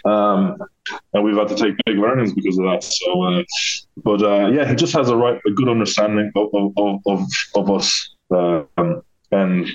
Um, 0.05 0.57
and 1.13 1.25
we've 1.25 1.37
had 1.37 1.49
to 1.49 1.57
take 1.57 1.75
big 1.85 1.99
learnings 1.99 2.33
because 2.33 2.59
of 2.59 2.65
that. 2.65 2.83
So, 2.83 3.23
uh, 3.23 3.43
but 3.97 4.23
uh, 4.23 4.49
yeah, 4.49 4.69
he 4.69 4.75
just 4.75 4.93
has 4.95 5.09
a 5.09 5.17
right, 5.17 5.41
a 5.47 5.51
good 5.51 5.69
understanding 5.69 6.31
of 6.37 6.73
of, 6.77 7.01
of, 7.07 7.27
of 7.55 7.71
us, 7.71 8.15
um, 8.31 9.03
and 9.33 9.69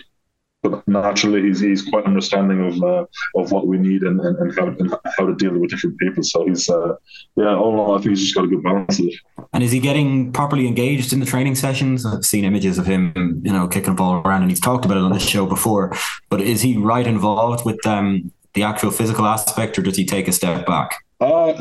but 0.70 0.88
naturally 0.88 1.42
he's 1.44 1.60
he's 1.60 1.84
quite 1.84 2.06
understanding 2.06 2.60
of 2.68 2.82
uh, 2.84 3.06
of 3.40 3.52
what 3.52 3.68
we 3.68 3.78
need 3.78 4.02
and, 4.04 4.20
and, 4.20 4.36
and, 4.38 4.58
how, 4.58 4.68
and 4.68 4.96
how 5.18 5.26
to 5.26 5.36
deal 5.36 5.58
with 5.58 5.70
different 5.70 5.98
people. 6.00 6.24
So 6.24 6.46
he's 6.48 6.70
uh, 6.70 6.96
yeah, 7.36 7.56
all 7.56 7.74
in 7.74 7.80
all, 7.80 7.96
I 7.96 7.98
think 7.98 8.10
he's 8.10 8.22
just 8.22 8.36
got 8.36 8.46
a 8.46 8.48
good 8.48 8.64
balance 8.64 9.00
of 9.00 9.06
it. 9.06 9.16
And 9.54 9.64
is 9.64 9.72
he 9.72 9.80
getting 9.80 10.32
properly 10.32 10.68
engaged 10.68 11.14
in 11.14 11.20
the 11.20 11.26
training 11.26 11.56
sessions? 11.56 12.06
I've 12.06 12.26
seen 12.26 12.44
images 12.46 12.78
of 12.78 12.86
him, 12.86 13.42
you 13.46 13.54
know, 13.54 13.68
kicking 13.68 13.92
the 13.92 13.96
ball 13.96 14.22
around, 14.26 14.42
and 14.42 14.52
he's 14.52 14.60
talked 14.60 14.86
about 14.86 14.98
it 14.98 15.04
on 15.04 15.14
this 15.14 15.28
show 15.28 15.46
before. 15.46 15.96
But 16.30 16.42
is 16.42 16.62
he 16.62 16.78
right 16.78 17.06
involved 17.06 17.66
with 17.66 17.86
um, 17.86 18.32
the 18.54 18.64
actual 18.64 18.92
physical 18.92 19.26
aspect, 19.26 19.78
or 19.78 19.82
does 19.82 19.98
he 19.98 20.06
take 20.06 20.28
a 20.28 20.32
step 20.32 20.66
back? 20.66 21.05
Uh, 21.22 21.54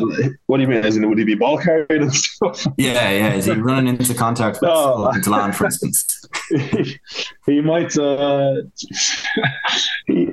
what 0.47 0.57
do 0.57 0.63
you 0.63 0.69
mean? 0.69 0.85
As 0.85 0.97
in, 0.97 1.09
would 1.09 1.19
he 1.19 1.25
be 1.25 1.35
ball 1.35 1.59
carried 1.59 1.91
and 1.91 2.13
stuff? 2.13 2.67
Yeah, 2.77 3.11
yeah. 3.11 3.35
Is 3.35 3.45
he 3.47 3.53
running 3.71 3.87
into 3.97 4.13
contact 4.15 4.61
with 4.61 4.69
No. 4.71 5.11
into 5.11 5.31
land, 5.31 5.55
for 5.57 5.67
instance? 5.67 6.27
he, 6.51 6.99
he 7.47 7.61
might. 7.61 7.97
Uh, 7.97 8.63
he, 10.07 10.31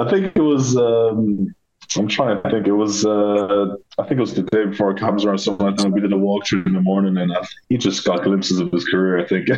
I 0.00 0.08
think 0.10 0.32
it 0.34 0.40
was. 0.40 0.76
Um, 0.76 1.54
I'm 1.96 2.08
trying 2.08 2.42
to 2.42 2.50
think. 2.50 2.66
It 2.66 2.72
was. 2.72 3.04
Uh, 3.06 3.76
I 3.98 4.02
think 4.02 4.12
it 4.18 4.20
was 4.20 4.34
the 4.34 4.42
day 4.42 4.64
before 4.66 4.92
Cabs 4.94 5.24
or 5.24 5.36
something 5.38 5.66
like 5.66 5.76
that. 5.76 5.90
We 5.90 6.00
did 6.00 6.12
a 6.12 6.16
walkthrough 6.16 6.66
in 6.66 6.72
the 6.74 6.80
morning, 6.80 7.16
and 7.18 7.32
I, 7.32 7.46
he 7.68 7.76
just 7.78 8.04
got 8.04 8.24
glimpses 8.24 8.58
of 8.58 8.72
his 8.72 8.84
career. 8.86 9.18
I 9.18 9.26
think, 9.26 9.48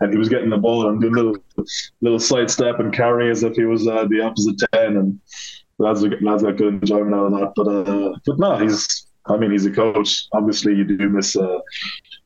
and 0.00 0.12
he 0.12 0.18
was 0.18 0.28
getting 0.28 0.50
the 0.50 0.56
ball 0.58 0.88
and 0.88 1.00
doing 1.00 1.14
little, 1.14 1.36
little 2.00 2.18
side 2.18 2.50
step 2.50 2.80
and 2.80 2.92
carry 2.92 3.30
as 3.30 3.42
if 3.42 3.54
he 3.54 3.64
was 3.64 3.86
uh, 3.86 4.06
the 4.10 4.20
opposite 4.20 4.60
ten, 4.72 4.96
and 4.96 5.20
lads, 5.84 6.04
are- 6.04 6.20
lads 6.20 6.42
got 6.42 6.56
good 6.56 6.74
enjoyment 6.74 7.14
out 7.14 7.26
of 7.26 7.32
that. 7.32 7.52
But, 7.56 7.68
uh, 7.68 8.18
but 8.26 8.38
no, 8.38 8.56
he's. 8.56 9.06
I 9.26 9.38
mean, 9.38 9.52
he's 9.52 9.64
a 9.64 9.70
coach. 9.70 10.26
Obviously, 10.32 10.74
you 10.74 10.84
do 10.84 11.08
miss. 11.08 11.34
Uh, 11.34 11.58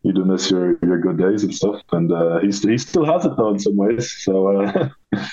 you 0.02 0.12
do 0.12 0.24
miss 0.24 0.50
your, 0.50 0.78
your 0.82 0.98
good 0.98 1.18
days 1.18 1.44
and 1.44 1.54
stuff, 1.54 1.80
and 1.92 2.10
uh, 2.12 2.40
he's 2.40 2.62
he 2.62 2.76
still 2.78 3.04
has 3.04 3.24
it 3.24 3.36
though 3.36 3.50
in 3.50 3.58
some 3.58 3.76
ways. 3.76 4.12
So 4.24 4.62
uh, 4.62 4.88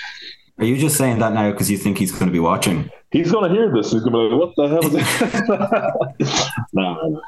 Are 0.57 0.65
you 0.65 0.77
just 0.77 0.97
saying 0.97 1.19
that 1.19 1.33
now 1.33 1.51
because 1.51 1.69
you 1.69 1.77
think 1.77 1.97
he's 1.97 2.11
going 2.11 2.27
to 2.27 2.31
be 2.31 2.39
watching? 2.39 2.89
he's 3.11 3.31
gonna 3.31 3.49
hear 3.49 3.71
this. 3.73 3.91
He's 3.91 4.03
gonna 4.03 4.11
be 4.11 4.35
like, 4.35 4.39
"What 4.39 4.53
the 4.55 4.67
hell 4.67 4.85
is 4.85 4.93
it?" 4.95 6.49
no, 6.73 6.93
no, 6.93 7.07
no. 7.09 7.21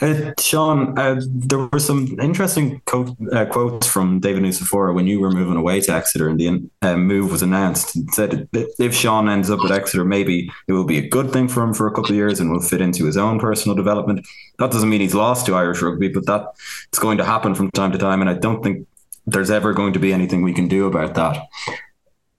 Uh, 0.00 0.32
Sean, 0.38 0.98
uh, 0.98 1.20
there 1.26 1.58
were 1.58 1.78
some 1.78 2.18
interesting 2.20 2.80
co- 2.86 3.16
uh, 3.32 3.44
quotes 3.46 3.86
from 3.86 4.20
David 4.20 4.42
Nucifora 4.42 4.94
when 4.94 5.06
you 5.06 5.20
were 5.20 5.30
moving 5.30 5.56
away 5.56 5.80
to 5.80 5.92
Exeter 5.92 6.28
and 6.28 6.38
the 6.38 6.70
uh, 6.82 6.96
move 6.96 7.30
was 7.30 7.42
announced. 7.42 7.94
He 7.94 8.04
said 8.12 8.48
if 8.52 8.94
Sean 8.94 9.28
ends 9.28 9.50
up 9.50 9.60
at 9.64 9.70
Exeter, 9.70 10.04
maybe 10.04 10.50
it 10.68 10.72
will 10.72 10.84
be 10.84 10.98
a 10.98 11.08
good 11.08 11.32
thing 11.32 11.48
for 11.48 11.62
him 11.62 11.74
for 11.74 11.86
a 11.86 11.90
couple 11.90 12.10
of 12.10 12.16
years 12.16 12.40
and 12.40 12.50
will 12.50 12.60
fit 12.60 12.80
into 12.80 13.04
his 13.04 13.16
own 13.16 13.38
personal 13.38 13.76
development. 13.76 14.26
That 14.58 14.70
doesn't 14.70 14.88
mean 14.88 15.00
he's 15.00 15.14
lost 15.14 15.46
to 15.46 15.54
Irish 15.54 15.82
rugby, 15.82 16.08
but 16.08 16.26
that 16.26 16.46
it's 16.88 16.98
going 16.98 17.18
to 17.18 17.24
happen 17.24 17.54
from 17.54 17.70
time 17.72 17.92
to 17.92 17.98
time, 17.98 18.20
and 18.20 18.30
I 18.30 18.34
don't 18.34 18.62
think 18.62 18.86
there's 19.26 19.50
ever 19.50 19.72
going 19.72 19.92
to 19.92 19.98
be 19.98 20.12
anything 20.12 20.42
we 20.42 20.52
can 20.52 20.68
do 20.68 20.86
about 20.86 21.14
that. 21.14 21.38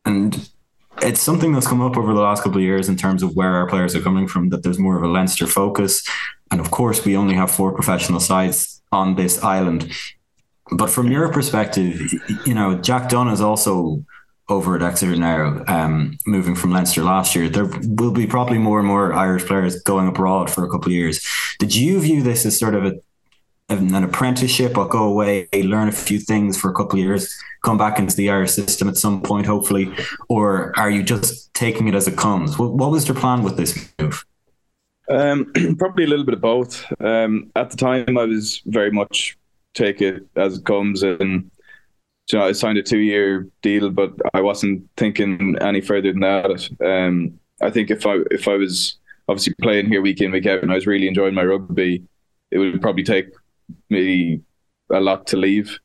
And 0.05 0.49
it's 1.01 1.21
something 1.21 1.53
that's 1.53 1.67
come 1.67 1.81
up 1.81 1.97
over 1.97 2.13
the 2.13 2.21
last 2.21 2.43
couple 2.43 2.59
of 2.59 2.63
years 2.63 2.89
in 2.89 2.95
terms 2.95 3.23
of 3.23 3.35
where 3.35 3.55
our 3.55 3.67
players 3.67 3.95
are 3.95 4.01
coming 4.01 4.27
from, 4.27 4.49
that 4.49 4.63
there's 4.63 4.79
more 4.79 4.97
of 4.97 5.03
a 5.03 5.07
Leinster 5.07 5.47
focus. 5.47 6.07
And 6.53 6.61
of 6.61 6.69
course, 6.69 7.03
we 7.03 7.17
only 7.17 7.33
have 7.33 7.49
four 7.49 7.71
professional 7.71 8.19
sides 8.19 8.79
on 8.91 9.15
this 9.15 9.43
island. 9.43 9.91
But 10.71 10.91
from 10.91 11.09
your 11.09 11.33
perspective, 11.33 11.99
you 12.45 12.53
know, 12.53 12.75
Jack 12.75 13.09
Dunne 13.09 13.29
is 13.29 13.41
also 13.41 14.05
over 14.49 14.75
at 14.75 14.83
Exeter 14.83 15.15
now, 15.15 15.63
um, 15.67 16.15
moving 16.27 16.53
from 16.53 16.69
Leinster 16.69 17.01
last 17.01 17.33
year. 17.33 17.49
There 17.49 17.65
will 17.65 18.11
be 18.11 18.27
probably 18.27 18.59
more 18.59 18.77
and 18.77 18.87
more 18.87 19.13
Irish 19.13 19.45
players 19.45 19.81
going 19.81 20.07
abroad 20.07 20.47
for 20.47 20.63
a 20.63 20.69
couple 20.69 20.89
of 20.89 20.93
years. 20.93 21.25
Did 21.57 21.73
you 21.73 21.99
view 21.99 22.21
this 22.21 22.45
as 22.45 22.59
sort 22.59 22.75
of 22.75 22.85
a 22.85 22.93
an 23.69 24.03
apprenticeship 24.03 24.77
or 24.77 24.87
go 24.87 25.05
away, 25.05 25.47
learn 25.55 25.87
a 25.87 25.91
few 25.91 26.19
things 26.19 26.55
for 26.55 26.69
a 26.69 26.73
couple 26.75 26.99
of 26.99 27.03
years, 27.03 27.35
come 27.63 27.79
back 27.79 27.97
into 27.97 28.15
the 28.15 28.29
Irish 28.29 28.51
system 28.51 28.87
at 28.87 28.97
some 28.97 29.23
point, 29.23 29.47
hopefully? 29.47 29.91
Or 30.29 30.71
are 30.77 30.91
you 30.91 31.01
just 31.01 31.51
taking 31.55 31.87
it 31.87 31.95
as 31.95 32.07
it 32.07 32.15
comes? 32.15 32.59
What, 32.59 32.73
what 32.73 32.91
was 32.91 33.07
your 33.07 33.15
plan 33.15 33.41
with 33.41 33.57
this 33.57 33.89
move? 33.97 34.23
Um, 35.09 35.51
probably 35.77 36.05
a 36.05 36.07
little 36.07 36.25
bit 36.25 36.35
of 36.35 36.41
both. 36.41 36.85
Um, 37.01 37.51
at 37.55 37.69
the 37.69 37.77
time, 37.77 38.17
I 38.17 38.25
was 38.25 38.61
very 38.65 38.91
much 38.91 39.37
take 39.73 40.01
it 40.01 40.25
as 40.35 40.57
it 40.57 40.65
comes, 40.65 41.03
and 41.03 41.49
you 42.31 42.39
know, 42.39 42.45
I 42.45 42.53
signed 42.53 42.77
a 42.77 42.83
two-year 42.83 43.47
deal, 43.61 43.89
but 43.89 44.13
I 44.33 44.41
wasn't 44.41 44.89
thinking 44.95 45.57
any 45.61 45.81
further 45.81 46.11
than 46.11 46.21
that. 46.21 46.69
Um, 46.83 47.39
I 47.61 47.69
think 47.69 47.91
if 47.91 48.05
I 48.05 48.19
if 48.31 48.47
I 48.47 48.55
was 48.55 48.97
obviously 49.27 49.53
playing 49.61 49.87
here 49.87 50.01
week 50.01 50.21
in 50.21 50.31
week 50.31 50.45
out, 50.45 50.63
and 50.63 50.71
I 50.71 50.75
was 50.75 50.87
really 50.87 51.07
enjoying 51.07 51.33
my 51.33 51.43
rugby, 51.43 52.03
it 52.51 52.57
would 52.59 52.81
probably 52.81 53.03
take 53.03 53.27
me 53.89 54.41
a 54.91 55.01
lot 55.01 55.27
to 55.27 55.37
leave. 55.37 55.79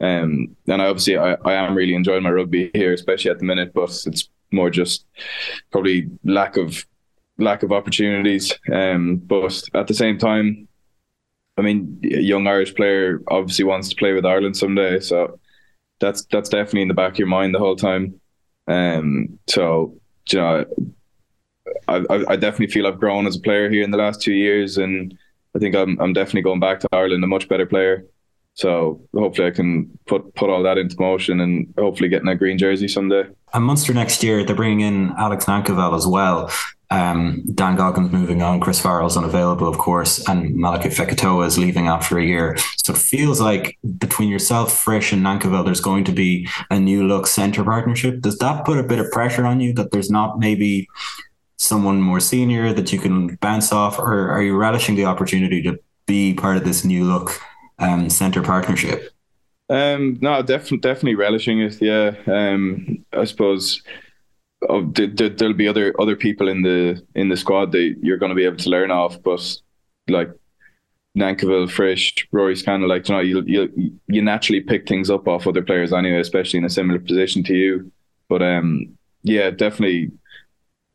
Um, 0.00 0.56
and 0.66 0.82
I 0.82 0.86
obviously 0.86 1.16
I, 1.16 1.34
I 1.44 1.54
am 1.54 1.74
really 1.74 1.94
enjoying 1.94 2.22
my 2.22 2.30
rugby 2.30 2.70
here, 2.74 2.92
especially 2.92 3.30
at 3.30 3.38
the 3.38 3.44
minute. 3.44 3.72
But 3.72 3.90
it's 4.06 4.28
more 4.50 4.70
just 4.70 5.06
probably 5.70 6.10
lack 6.24 6.56
of 6.56 6.84
lack 7.38 7.62
of 7.62 7.72
opportunities. 7.72 8.52
Um, 8.72 9.16
but 9.16 9.62
at 9.74 9.86
the 9.86 9.94
same 9.94 10.18
time, 10.18 10.68
I 11.56 11.62
mean, 11.62 12.00
a 12.04 12.20
young 12.20 12.46
Irish 12.46 12.74
player 12.74 13.22
obviously 13.28 13.64
wants 13.64 13.88
to 13.88 13.96
play 13.96 14.12
with 14.12 14.26
Ireland 14.26 14.56
someday, 14.56 15.00
so 15.00 15.38
that's 16.00 16.24
that's 16.26 16.48
definitely 16.48 16.82
in 16.82 16.88
the 16.88 16.94
back 16.94 17.12
of 17.12 17.18
your 17.18 17.28
mind 17.28 17.54
the 17.54 17.60
whole 17.60 17.76
time. 17.76 18.20
Um, 18.66 19.38
so 19.46 19.96
you 20.30 20.38
know, 20.38 20.64
I, 21.86 21.96
I, 22.10 22.24
I 22.30 22.36
definitely 22.36 22.68
feel 22.68 22.86
I've 22.86 22.98
grown 22.98 23.26
as 23.26 23.36
a 23.36 23.40
player 23.40 23.70
here 23.70 23.84
in 23.84 23.90
the 23.90 23.98
last 23.98 24.20
two 24.20 24.32
years, 24.32 24.78
and 24.78 25.16
I 25.54 25.58
think 25.58 25.76
I'm 25.76 25.98
I'm 26.00 26.12
definitely 26.12 26.42
going 26.42 26.60
back 26.60 26.80
to 26.80 26.88
Ireland 26.92 27.22
a 27.22 27.28
much 27.28 27.48
better 27.48 27.66
player. 27.66 28.04
So 28.54 29.00
hopefully 29.14 29.48
I 29.48 29.50
can 29.50 29.96
put 30.06 30.34
put 30.34 30.50
all 30.50 30.62
that 30.62 30.78
into 30.78 30.96
motion 30.98 31.40
and 31.40 31.72
hopefully 31.78 32.08
getting 32.08 32.28
a 32.28 32.36
green 32.36 32.58
jersey 32.58 32.88
someday. 32.88 33.24
And 33.52 33.64
Munster 33.64 33.94
next 33.94 34.22
year, 34.22 34.44
they're 34.44 34.56
bringing 34.56 34.80
in 34.80 35.12
Alex 35.18 35.44
Nankivell 35.46 35.96
as 35.96 36.06
well. 36.06 36.50
Um, 36.90 37.42
Dan 37.54 37.76
Goggin's 37.76 38.12
moving 38.12 38.42
on, 38.42 38.60
Chris 38.60 38.80
Farrell's 38.80 39.16
unavailable, 39.16 39.66
of 39.66 39.78
course, 39.78 40.26
and 40.28 40.54
Malakai 40.54 40.92
Fekitoa 40.94 41.46
is 41.46 41.58
leaving 41.58 41.88
after 41.88 42.18
a 42.18 42.24
year. 42.24 42.56
So 42.76 42.92
it 42.92 42.98
feels 42.98 43.40
like 43.40 43.78
between 43.98 44.28
yourself, 44.28 44.78
Frisch, 44.78 45.12
and 45.12 45.24
Nankivell, 45.24 45.64
there's 45.64 45.80
going 45.80 46.04
to 46.04 46.12
be 46.12 46.46
a 46.70 46.78
new 46.78 47.06
look 47.06 47.26
centre 47.26 47.64
partnership. 47.64 48.20
Does 48.20 48.38
that 48.38 48.64
put 48.64 48.78
a 48.78 48.82
bit 48.82 48.98
of 48.98 49.10
pressure 49.10 49.46
on 49.46 49.60
you 49.60 49.72
that 49.74 49.90
there's 49.90 50.10
not 50.10 50.38
maybe 50.38 50.86
someone 51.56 52.00
more 52.00 52.20
senior 52.20 52.72
that 52.72 52.92
you 52.92 52.98
can 52.98 53.36
bounce 53.36 53.72
off, 53.72 53.98
or 53.98 54.30
are 54.30 54.42
you 54.42 54.56
relishing 54.56 54.96
the 54.96 55.06
opportunity 55.06 55.62
to 55.62 55.78
be 56.06 56.34
part 56.34 56.56
of 56.56 56.64
this 56.64 56.84
new 56.84 57.04
look 57.04 57.40
um, 57.78 58.10
centre 58.10 58.42
partnership? 58.42 59.10
Um, 59.70 60.18
no, 60.20 60.42
definitely, 60.42 60.78
definitely 60.78 61.14
relishing 61.14 61.60
it. 61.60 61.80
Yeah, 61.80 62.12
um, 62.26 63.04
I 63.12 63.24
suppose 63.24 63.82
oh, 64.68 64.86
th- 64.86 65.16
th- 65.16 65.36
there'll 65.36 65.54
be 65.54 65.68
other 65.68 65.94
other 66.00 66.16
people 66.16 66.48
in 66.48 66.62
the 66.62 67.02
in 67.14 67.28
the 67.28 67.36
squad 67.36 67.72
that 67.72 67.96
you're 68.02 68.18
going 68.18 68.30
to 68.30 68.36
be 68.36 68.44
able 68.44 68.56
to 68.58 68.70
learn 68.70 68.90
off, 68.90 69.22
but 69.22 69.60
like 70.08 70.30
Nankivell, 71.16 71.70
Frisch, 71.70 72.26
Rory's 72.32 72.62
kind 72.62 72.82
of 72.82 72.88
like 72.88 73.08
you 73.08 73.14
know 73.14 73.20
you 73.20 73.42
you 73.46 73.98
you 74.08 74.22
naturally 74.22 74.60
pick 74.60 74.88
things 74.88 75.10
up 75.10 75.28
off 75.28 75.46
other 75.46 75.62
players 75.62 75.92
anyway, 75.92 76.20
especially 76.20 76.58
in 76.58 76.64
a 76.64 76.70
similar 76.70 76.98
position 76.98 77.42
to 77.44 77.54
you. 77.54 77.92
But 78.28 78.42
um, 78.42 78.96
yeah, 79.22 79.50
definitely 79.50 80.10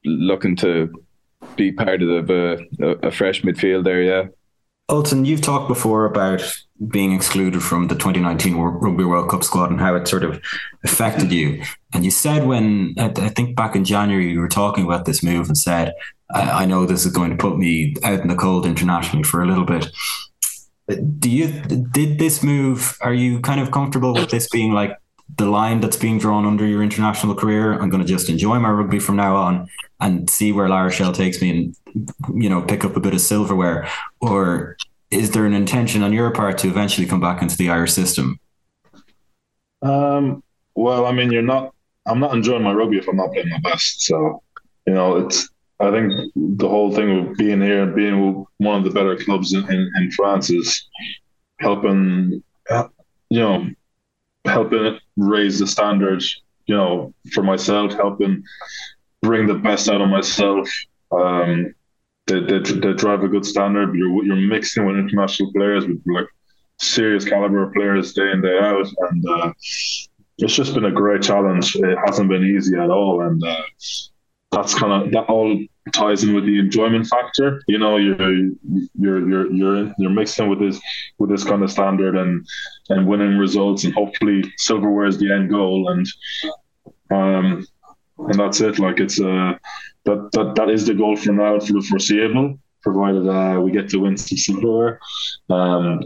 looking 0.06 0.56
to 0.58 0.92
be 1.56 1.72
part 1.72 2.02
of 2.02 2.30
a, 2.30 2.60
a, 3.04 3.12
fresh 3.12 3.42
midfield 3.42 3.84
there. 3.84 4.02
Yeah. 4.02 4.28
Ultan, 4.90 5.26
you've 5.26 5.42
talked 5.42 5.68
before 5.68 6.06
about 6.06 6.42
being 6.88 7.12
excluded 7.12 7.62
from 7.62 7.88
the 7.88 7.96
2019 7.96 8.56
Rugby 8.56 9.04
World 9.04 9.30
Cup 9.30 9.44
squad 9.44 9.70
and 9.70 9.80
how 9.80 9.96
it 9.96 10.08
sort 10.08 10.24
of 10.24 10.42
affected 10.84 11.32
you. 11.32 11.62
And 11.94 12.06
you 12.06 12.12
said 12.12 12.46
when, 12.48 12.96
I 12.98 13.10
think 13.10 13.56
back 13.56 13.76
in 13.76 13.84
January, 13.84 14.32
you 14.32 14.39
were 14.39 14.48
talking 14.48 14.86
about 14.86 15.06
this 15.06 15.22
move 15.22 15.48
and 15.48 15.58
said, 15.58 15.94
I, 16.32 16.63
I 16.63 16.65
know 16.65 16.86
this 16.86 17.06
is 17.06 17.12
going 17.12 17.32
to 17.32 17.38
put 17.38 17.58
me 17.58 17.96
out 18.04 18.22
in 18.22 18.30
the 18.30 18.36
cold 18.36 18.65
internationally 18.65 19.24
for 19.24 19.42
a 19.42 19.48
little 19.48 19.65
bit. 19.65 19.88
Do 21.20 21.30
you, 21.30 21.48
did 21.62 22.18
this 22.18 22.42
move, 22.42 22.98
are 23.02 23.13
you 23.13 23.42
kind 23.42 23.60
of 23.60 23.72
comfortable 23.72 24.13
with 24.13 24.30
this 24.30 24.48
being 24.50 24.72
like 24.72 24.98
the 25.38 25.46
line 25.46 25.82
that's 25.82 25.98
being 25.98 26.18
drawn 26.18 26.46
under 26.46 26.65
your 26.65 26.82
international 26.82 27.36
career? 27.36 27.74
I'm 27.74 27.89
going 27.89 28.02
to 28.02 28.08
just 28.08 28.30
enjoy 28.30 28.58
my 28.58 28.70
rugby 28.70 29.00
from 29.00 29.18
now 29.18 29.36
on 29.36 29.68
and 30.00 30.30
see 30.30 30.54
where 30.54 30.70
La 30.70 30.82
Rochelle 30.82 31.12
takes 31.12 31.42
me 31.42 31.50
and, 31.50 32.42
you 32.42 32.50
know, 32.50 32.62
pick 32.62 32.86
up 32.86 32.96
a 32.96 33.02
bit 33.02 33.13
of 33.13 33.22
silverware? 33.22 33.88
Or 34.22 34.78
is 35.12 35.32
there 35.32 35.45
an 35.45 35.54
intention 35.54 36.04
on 36.04 36.13
your 36.13 36.32
part 36.32 36.58
to 36.60 36.67
eventually 36.67 37.08
come 37.08 37.19
back 37.19 37.41
into 37.41 37.58
the 37.58 37.69
Irish 37.69 37.93
system? 37.93 38.39
Um, 39.82 40.43
well, 40.76 41.06
I 41.06 41.12
mean, 41.12 41.32
you're 41.32 41.41
not. 41.41 41.74
I'm 42.06 42.19
not 42.19 42.34
enjoying 42.34 42.63
my 42.63 42.74
rugby 42.74 42.98
if 42.98 43.08
I'm 43.08 43.17
not 43.17 43.32
playing 43.32 43.50
my 43.50 43.60
best. 43.60 44.02
So, 44.02 44.41
you 44.86 44.93
know, 44.93 45.17
it's. 45.17 45.50
I 45.82 45.91
think 45.91 46.12
the 46.36 46.67
whole 46.67 46.93
thing 46.93 47.30
of 47.30 47.38
being 47.38 47.62
here 47.62 47.84
and 47.84 47.95
being 47.95 48.45
one 48.58 48.78
of 48.78 48.84
the 48.84 48.89
better 48.89 49.15
clubs 49.15 49.54
in, 49.54 49.63
in, 49.72 49.89
in 49.98 50.12
France 50.12 50.50
is 50.50 50.88
helping. 51.60 52.43
uh, 52.69 52.88
You 53.30 53.39
know, 53.39 53.69
helping 54.45 55.00
raise 55.15 55.60
the 55.60 55.67
standards. 55.67 56.41
You 56.65 56.76
know, 56.76 57.13
for 57.34 57.41
myself, 57.43 57.93
helping 57.93 58.43
bring 59.22 59.48
the 59.48 59.56
best 59.56 59.89
out 59.89 60.02
of 60.02 60.10
myself. 60.10 60.69
Um, 61.12 61.74
they, 62.30 62.94
drive 62.94 63.24
a 63.24 63.28
good 63.28 63.46
standard. 63.46 63.96
You're 63.96 64.24
you're 64.26 64.36
mixing 64.36 64.86
with 64.86 64.98
international 64.98 65.52
players 65.54 65.86
with 65.86 66.02
like 66.06 66.28
serious 66.80 67.26
caliber 67.26 67.72
players 67.72 68.13
day 68.13 68.32
in 68.32 68.42
day 68.42 68.60
out, 68.60 68.88
and 69.10 69.30
uh, 69.30 69.54
it's 70.38 70.56
just 70.56 70.74
been 70.74 70.86
a 70.86 70.92
great 70.92 71.22
challenge. 71.22 71.76
It 71.76 71.98
hasn't 72.06 72.30
been 72.30 72.44
easy 72.44 72.78
at 72.78 72.89
all, 72.89 73.22
and 73.22 73.44
uh, 73.44 73.62
that's 74.52 74.74
kind 74.74 74.94
of 74.94 75.12
that 75.12 75.26
all 75.26 75.60
ties 75.92 76.24
in 76.24 76.34
with 76.34 76.46
the 76.46 76.60
enjoyment 76.60 77.08
factor. 77.08 77.62
You 77.68 77.78
know, 77.78 77.98
you're 77.98 78.32
you're 78.98 79.30
you're 79.30 79.52
you're 79.52 79.94
you're 79.98 80.10
mixing 80.10 80.50
with 80.50 80.60
this 80.60 80.80
with 81.18 81.30
this 81.30 81.44
kind 81.44 81.63
of 81.63 81.72
standard 81.72 82.15
and 82.15 82.46
and 82.89 83.08
winning 83.08 83.38
results, 83.38 83.84
and 83.84 83.94
hopefully 83.94 84.44
silverware 84.58 85.08
is 85.08 85.18
the 85.18 85.32
end 85.34 85.50
goal, 85.50 85.89
and 85.89 86.08
um, 87.12 87.65
and 88.18 88.39
that's 88.39 88.62
it. 88.62 88.80
Like 88.80 89.00
it's 89.00 89.20
uh 89.20 89.54
that 90.10 90.32
that 90.34 90.56
that 90.56 90.69
is 90.69 90.86
the 90.86 90.93
goal 90.93 91.15
for 91.15 91.32
now 91.32 91.60
for 91.60 91.74
the 91.74 91.82
foreseeable, 91.82 92.60
provided 92.82 93.28
uh, 93.28 93.60
we 93.62 93.72
get 93.72 93.89
to 93.89 94.00
win 94.00 94.17
some 94.17 94.38
silverware. 94.38 95.00
Um, 95.50 96.04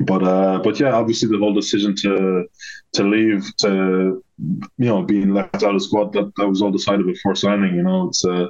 but 0.00 0.22
uh, 0.22 0.60
but 0.62 0.78
yeah, 0.80 0.92
obviously 0.92 1.28
the 1.28 1.38
whole 1.38 1.54
decision 1.54 1.94
to 1.96 2.46
to 2.92 3.02
leave 3.04 3.44
to 3.58 4.22
you 4.38 4.88
know 4.90 5.02
being 5.02 5.32
left 5.32 5.62
out 5.62 5.74
of 5.74 5.82
squad 5.82 6.12
that, 6.12 6.32
that 6.36 6.48
was 6.48 6.62
all 6.62 6.70
decided 6.70 7.06
before 7.06 7.34
signing. 7.34 7.74
You 7.74 7.82
know, 7.82 8.08
it's 8.08 8.24
uh, 8.24 8.48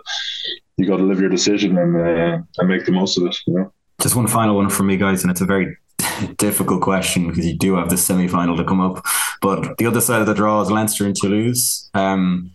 you 0.77 0.87
got 0.87 0.99
to 0.99 1.05
live 1.05 1.21
your 1.21 1.31
decision 1.31 1.79
and 1.79 1.97
uh, 1.97 2.39
and 2.59 2.69
make 2.69 2.85
the 2.85 2.93
most 2.93 3.19
of 3.19 3.25
it. 3.27 3.37
You 3.47 3.55
know. 3.55 3.73
Just 4.01 4.17
one 4.17 4.29
final 4.29 4.57
one 4.57 4.71
from 4.71 4.87
me, 4.87 4.97
guys, 4.97 5.23
and 5.23 5.31
it's 5.31 5.41
a 5.41 5.47
very 5.47 5.77
difficult 6.37 6.83
question 6.83 7.29
because 7.29 7.47
you 7.47 7.57
do 7.57 7.77
have 7.77 7.91
the 7.91 7.97
semi 7.97 8.29
final 8.29 8.57
to 8.57 8.65
come 8.65 8.81
up. 8.81 9.05
But 9.41 9.79
the 9.79 9.87
other 9.87 10.01
side 10.01 10.21
of 10.21 10.27
the 10.27 10.35
draw 10.35 10.61
is 10.61 10.71
Leinster 10.71 11.05
and 11.05 11.15
Toulouse. 11.15 11.89
Um, 11.95 12.53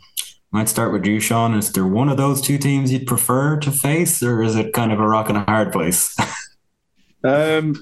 might 0.53 0.69
start 0.69 0.93
with 0.93 1.05
you, 1.05 1.19
Sean. 1.19 1.55
Is 1.55 1.71
there 1.71 1.85
one 1.85 2.09
of 2.09 2.17
those 2.17 2.39
two 2.39 2.59
teams 2.59 2.93
you'd 2.93 3.07
prefer 3.07 3.57
to 3.57 3.71
face, 3.71 4.21
or 4.21 4.43
is 4.43 4.55
it 4.55 4.71
kind 4.71 4.91
of 4.91 4.99
a 4.99 5.07
rock 5.07 5.27
and 5.27 5.37
a 5.37 5.41
hard 5.41 5.73
place? 5.73 6.15
um, 7.23 7.75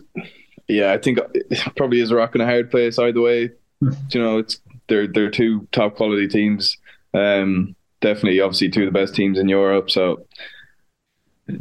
yeah, 0.67 0.93
I 0.93 0.97
think 0.97 1.19
it 1.33 1.75
probably 1.75 1.99
is 1.99 2.11
a 2.11 2.15
rock 2.15 2.33
and 2.33 2.41
a 2.41 2.45
hard 2.45 2.71
place 2.71 2.97
either 2.97 3.19
way. 3.19 3.51
you 3.81 4.21
know, 4.21 4.37
it's 4.37 4.59
they're 4.87 5.05
they're 5.05 5.29
two 5.29 5.67
top 5.73 5.95
quality 5.95 6.29
teams. 6.29 6.77
Um, 7.13 7.75
definitely, 7.99 8.39
obviously, 8.39 8.69
two 8.69 8.87
of 8.87 8.93
the 8.93 8.99
best 8.99 9.15
teams 9.15 9.37
in 9.37 9.49
Europe. 9.49 9.91
So 9.91 10.25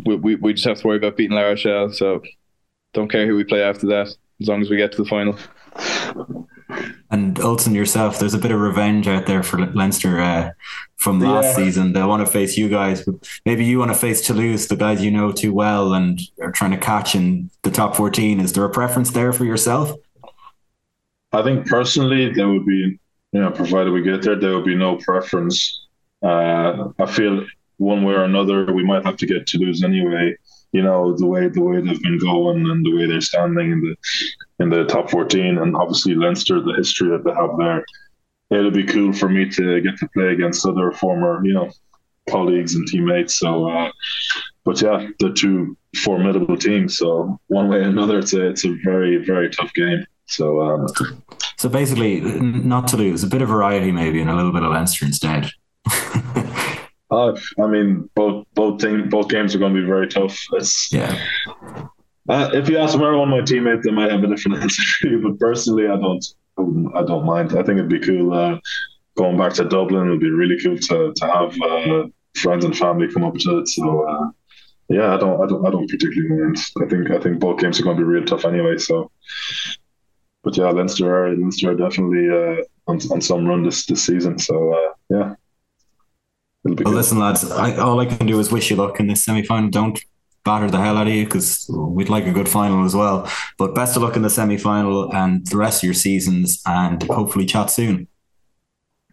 we, 0.04 0.14
we, 0.14 0.34
we 0.36 0.52
just 0.54 0.66
have 0.66 0.78
to 0.80 0.86
worry 0.86 0.98
about 0.98 1.16
beating 1.16 1.36
La 1.36 1.42
Rochelle. 1.42 1.92
So 1.92 2.22
don't 2.92 3.10
care 3.10 3.26
who 3.26 3.36
we 3.36 3.44
play 3.44 3.62
after 3.62 3.86
that, 3.88 4.14
as 4.40 4.48
long 4.48 4.62
as 4.62 4.70
we 4.70 4.76
get 4.76 4.92
to 4.92 5.02
the 5.02 5.08
final. 5.08 5.36
And 7.10 7.40
Ultan 7.40 7.74
yourself, 7.74 8.20
there's 8.20 8.34
a 8.34 8.38
bit 8.38 8.52
of 8.52 8.60
revenge 8.60 9.08
out 9.08 9.26
there 9.26 9.42
for 9.42 9.66
Leinster 9.66 10.20
uh, 10.20 10.50
from 11.00 11.18
last 11.18 11.46
yeah. 11.46 11.64
season. 11.64 11.92
They 11.94 12.02
want 12.02 12.24
to 12.24 12.30
face 12.30 12.58
you 12.58 12.68
guys, 12.68 13.04
but 13.04 13.14
maybe 13.46 13.64
you 13.64 13.78
want 13.78 13.90
to 13.90 13.96
face 13.96 14.20
Toulouse, 14.20 14.68
the 14.68 14.76
guys 14.76 15.02
you 15.02 15.10
know 15.10 15.32
too 15.32 15.52
well 15.52 15.94
and 15.94 16.20
are 16.42 16.52
trying 16.52 16.72
to 16.72 16.76
catch 16.76 17.14
in 17.14 17.50
the 17.62 17.70
top 17.70 17.96
14. 17.96 18.38
Is 18.38 18.52
there 18.52 18.64
a 18.64 18.70
preference 18.70 19.10
there 19.10 19.32
for 19.32 19.46
yourself? 19.46 19.92
I 21.32 21.42
think 21.42 21.66
personally, 21.66 22.30
there 22.32 22.48
would 22.48 22.66
be, 22.66 22.98
you 23.32 23.40
know, 23.40 23.50
provided 23.50 23.92
we 23.92 24.02
get 24.02 24.22
there, 24.22 24.36
there 24.36 24.54
would 24.54 24.66
be 24.66 24.74
no 24.74 24.96
preference. 24.96 25.86
Uh, 26.22 26.88
I 26.98 27.06
feel 27.06 27.46
one 27.78 28.04
way 28.04 28.12
or 28.12 28.24
another, 28.24 28.70
we 28.70 28.84
might 28.84 29.06
have 29.06 29.16
to 29.16 29.26
get 29.26 29.46
Toulouse 29.46 29.82
anyway. 29.82 30.36
You 30.72 30.82
know, 30.82 31.16
the 31.16 31.26
way 31.26 31.48
the 31.48 31.62
way 31.62 31.80
they've 31.80 32.02
been 32.02 32.18
going 32.18 32.68
and 32.68 32.84
the 32.84 32.94
way 32.94 33.06
they're 33.06 33.22
standing 33.22 33.72
in 33.72 33.80
the 33.80 33.96
in 34.62 34.68
the 34.68 34.84
top 34.84 35.10
14, 35.10 35.58
and 35.58 35.74
obviously 35.74 36.14
Leinster, 36.14 36.60
the 36.60 36.74
history 36.74 37.08
that 37.08 37.24
they 37.24 37.32
have 37.32 37.56
there. 37.58 37.84
It'll 38.50 38.70
be 38.70 38.84
cool 38.84 39.12
for 39.12 39.28
me 39.28 39.48
to 39.50 39.80
get 39.80 39.96
to 39.98 40.08
play 40.08 40.28
against 40.28 40.66
other 40.66 40.90
former, 40.92 41.40
you 41.44 41.54
know, 41.54 41.70
colleagues 42.28 42.74
and 42.74 42.86
teammates. 42.86 43.38
So, 43.38 43.68
uh, 43.68 43.90
but 44.64 44.80
yeah, 44.82 45.08
they're 45.18 45.32
two 45.32 45.76
formidable 45.96 46.56
teams. 46.56 46.98
So 46.98 47.38
one 47.46 47.68
way 47.68 47.78
or 47.78 47.82
another, 47.82 48.18
it's 48.18 48.32
a 48.32 48.48
it's 48.48 48.64
a 48.64 48.74
very 48.84 49.24
very 49.24 49.50
tough 49.50 49.72
game. 49.74 50.04
So, 50.26 50.60
um, 50.60 50.86
so 51.56 51.68
basically, 51.68 52.20
not 52.20 52.86
to 52.88 52.96
lose 52.96 53.24
a 53.24 53.26
bit 53.26 53.42
of 53.42 53.48
variety, 53.48 53.90
maybe, 53.90 54.20
and 54.20 54.30
a 54.30 54.34
little 54.36 54.52
bit 54.52 54.62
of 54.62 54.70
Leinster 54.70 55.04
instead. 55.04 55.50
uh, 57.10 57.36
I 57.58 57.66
mean, 57.66 58.08
both 58.14 58.46
both 58.54 58.80
thing, 58.80 59.08
both 59.08 59.28
games 59.28 59.54
are 59.54 59.58
going 59.58 59.74
to 59.74 59.80
be 59.80 59.86
very 59.86 60.06
tough. 60.06 60.38
It's, 60.52 60.92
yeah. 60.92 61.20
Uh, 62.28 62.48
if 62.54 62.68
you 62.68 62.78
ask 62.78 62.96
where 62.96 63.16
one 63.16 63.32
of 63.32 63.38
my 63.38 63.44
teammates, 63.44 63.84
they 63.84 63.90
might 63.90 64.12
have 64.12 64.22
a 64.22 64.28
different 64.28 64.58
answer 64.62 64.82
for 65.00 65.08
you. 65.08 65.20
But 65.20 65.40
personally, 65.40 65.88
I 65.88 65.96
don't. 65.96 66.24
I 66.94 67.02
don't 67.02 67.24
mind. 67.24 67.52
I 67.52 67.62
think 67.62 67.78
it'd 67.78 67.88
be 67.88 68.00
cool 68.00 68.32
uh, 68.32 68.58
going 69.16 69.36
back 69.36 69.52
to 69.54 69.64
Dublin. 69.64 70.06
It'd 70.06 70.20
be 70.20 70.30
really 70.30 70.58
cool 70.62 70.78
to 70.78 71.12
to 71.14 71.26
have 71.26 71.60
uh, 71.62 72.08
friends 72.36 72.64
and 72.64 72.76
family 72.76 73.12
come 73.12 73.24
up 73.24 73.34
to 73.34 73.58
it. 73.58 73.68
So 73.68 74.08
uh, 74.08 74.30
yeah, 74.88 75.14
I 75.14 75.18
don't, 75.18 75.40
I 75.40 75.46
don't, 75.46 75.66
I 75.66 75.70
don't 75.70 75.88
particularly 75.88 76.28
mind. 76.28 76.58
I 76.82 76.86
think 76.86 77.10
I 77.10 77.20
think 77.20 77.38
both 77.38 77.60
games 77.60 77.78
are 77.78 77.84
going 77.84 77.96
to 77.96 78.02
be 78.02 78.08
real 78.08 78.24
tough 78.24 78.44
anyway. 78.44 78.76
So, 78.76 79.10
but 80.42 80.56
yeah, 80.56 80.70
Leinster 80.70 81.14
are 81.14 81.30
Leinster 81.30 81.70
are 81.70 81.76
definitely 81.76 82.28
uh, 82.28 82.64
on 82.90 82.98
on 83.12 83.20
some 83.20 83.46
run 83.46 83.62
this 83.62 83.86
this 83.86 84.04
season. 84.04 84.38
So 84.38 84.72
uh, 84.72 84.92
yeah. 85.08 85.34
Well, 86.64 86.74
good. 86.74 86.88
listen, 86.88 87.18
lads. 87.18 87.50
I, 87.50 87.76
all 87.76 88.00
I 88.00 88.06
can 88.06 88.26
do 88.26 88.38
is 88.38 88.52
wish 88.52 88.68
you 88.68 88.76
luck 88.76 89.00
in 89.00 89.06
this 89.06 89.24
semi 89.24 89.42
final. 89.44 89.70
Don't 89.70 89.98
batter 90.44 90.70
the 90.70 90.78
hell 90.80 90.96
out 90.96 91.06
of 91.06 91.12
you 91.12 91.24
because 91.24 91.70
we'd 91.72 92.08
like 92.08 92.26
a 92.26 92.32
good 92.32 92.48
final 92.48 92.84
as 92.84 92.94
well. 92.94 93.30
But 93.58 93.74
best 93.74 93.96
of 93.96 94.02
luck 94.02 94.16
in 94.16 94.22
the 94.22 94.30
semi 94.30 94.56
final 94.56 95.14
and 95.14 95.46
the 95.46 95.56
rest 95.56 95.82
of 95.82 95.84
your 95.84 95.94
seasons, 95.94 96.62
and 96.66 97.02
hopefully 97.04 97.46
chat 97.46 97.70
soon. 97.70 98.08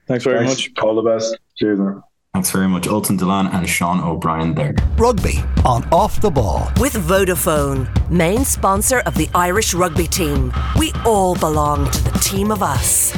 Thanks 0.08 0.24
very 0.24 0.46
Thanks. 0.46 0.68
much. 0.68 0.84
All 0.84 0.96
the 0.96 1.02
best. 1.02 1.38
Cheers. 1.58 1.80
Man. 1.80 2.02
Thanks 2.34 2.52
very 2.52 2.68
much, 2.68 2.88
Ultan 2.88 3.18
Dillane 3.18 3.52
and 3.52 3.68
Sean 3.68 4.00
O'Brien 4.00 4.54
there. 4.54 4.76
Rugby 4.96 5.40
on 5.66 5.84
Off 5.92 6.22
the 6.22 6.30
Ball. 6.30 6.72
With 6.80 6.94
Vodafone, 6.94 7.90
main 8.12 8.46
sponsor 8.46 9.00
of 9.00 9.16
the 9.16 9.28
Irish 9.34 9.74
rugby 9.74 10.06
team. 10.06 10.54
We 10.78 10.92
all 11.04 11.36
belong 11.36 11.90
to 11.90 12.04
the 12.04 12.12
team 12.20 12.52
of 12.52 12.62
us. 12.62 13.12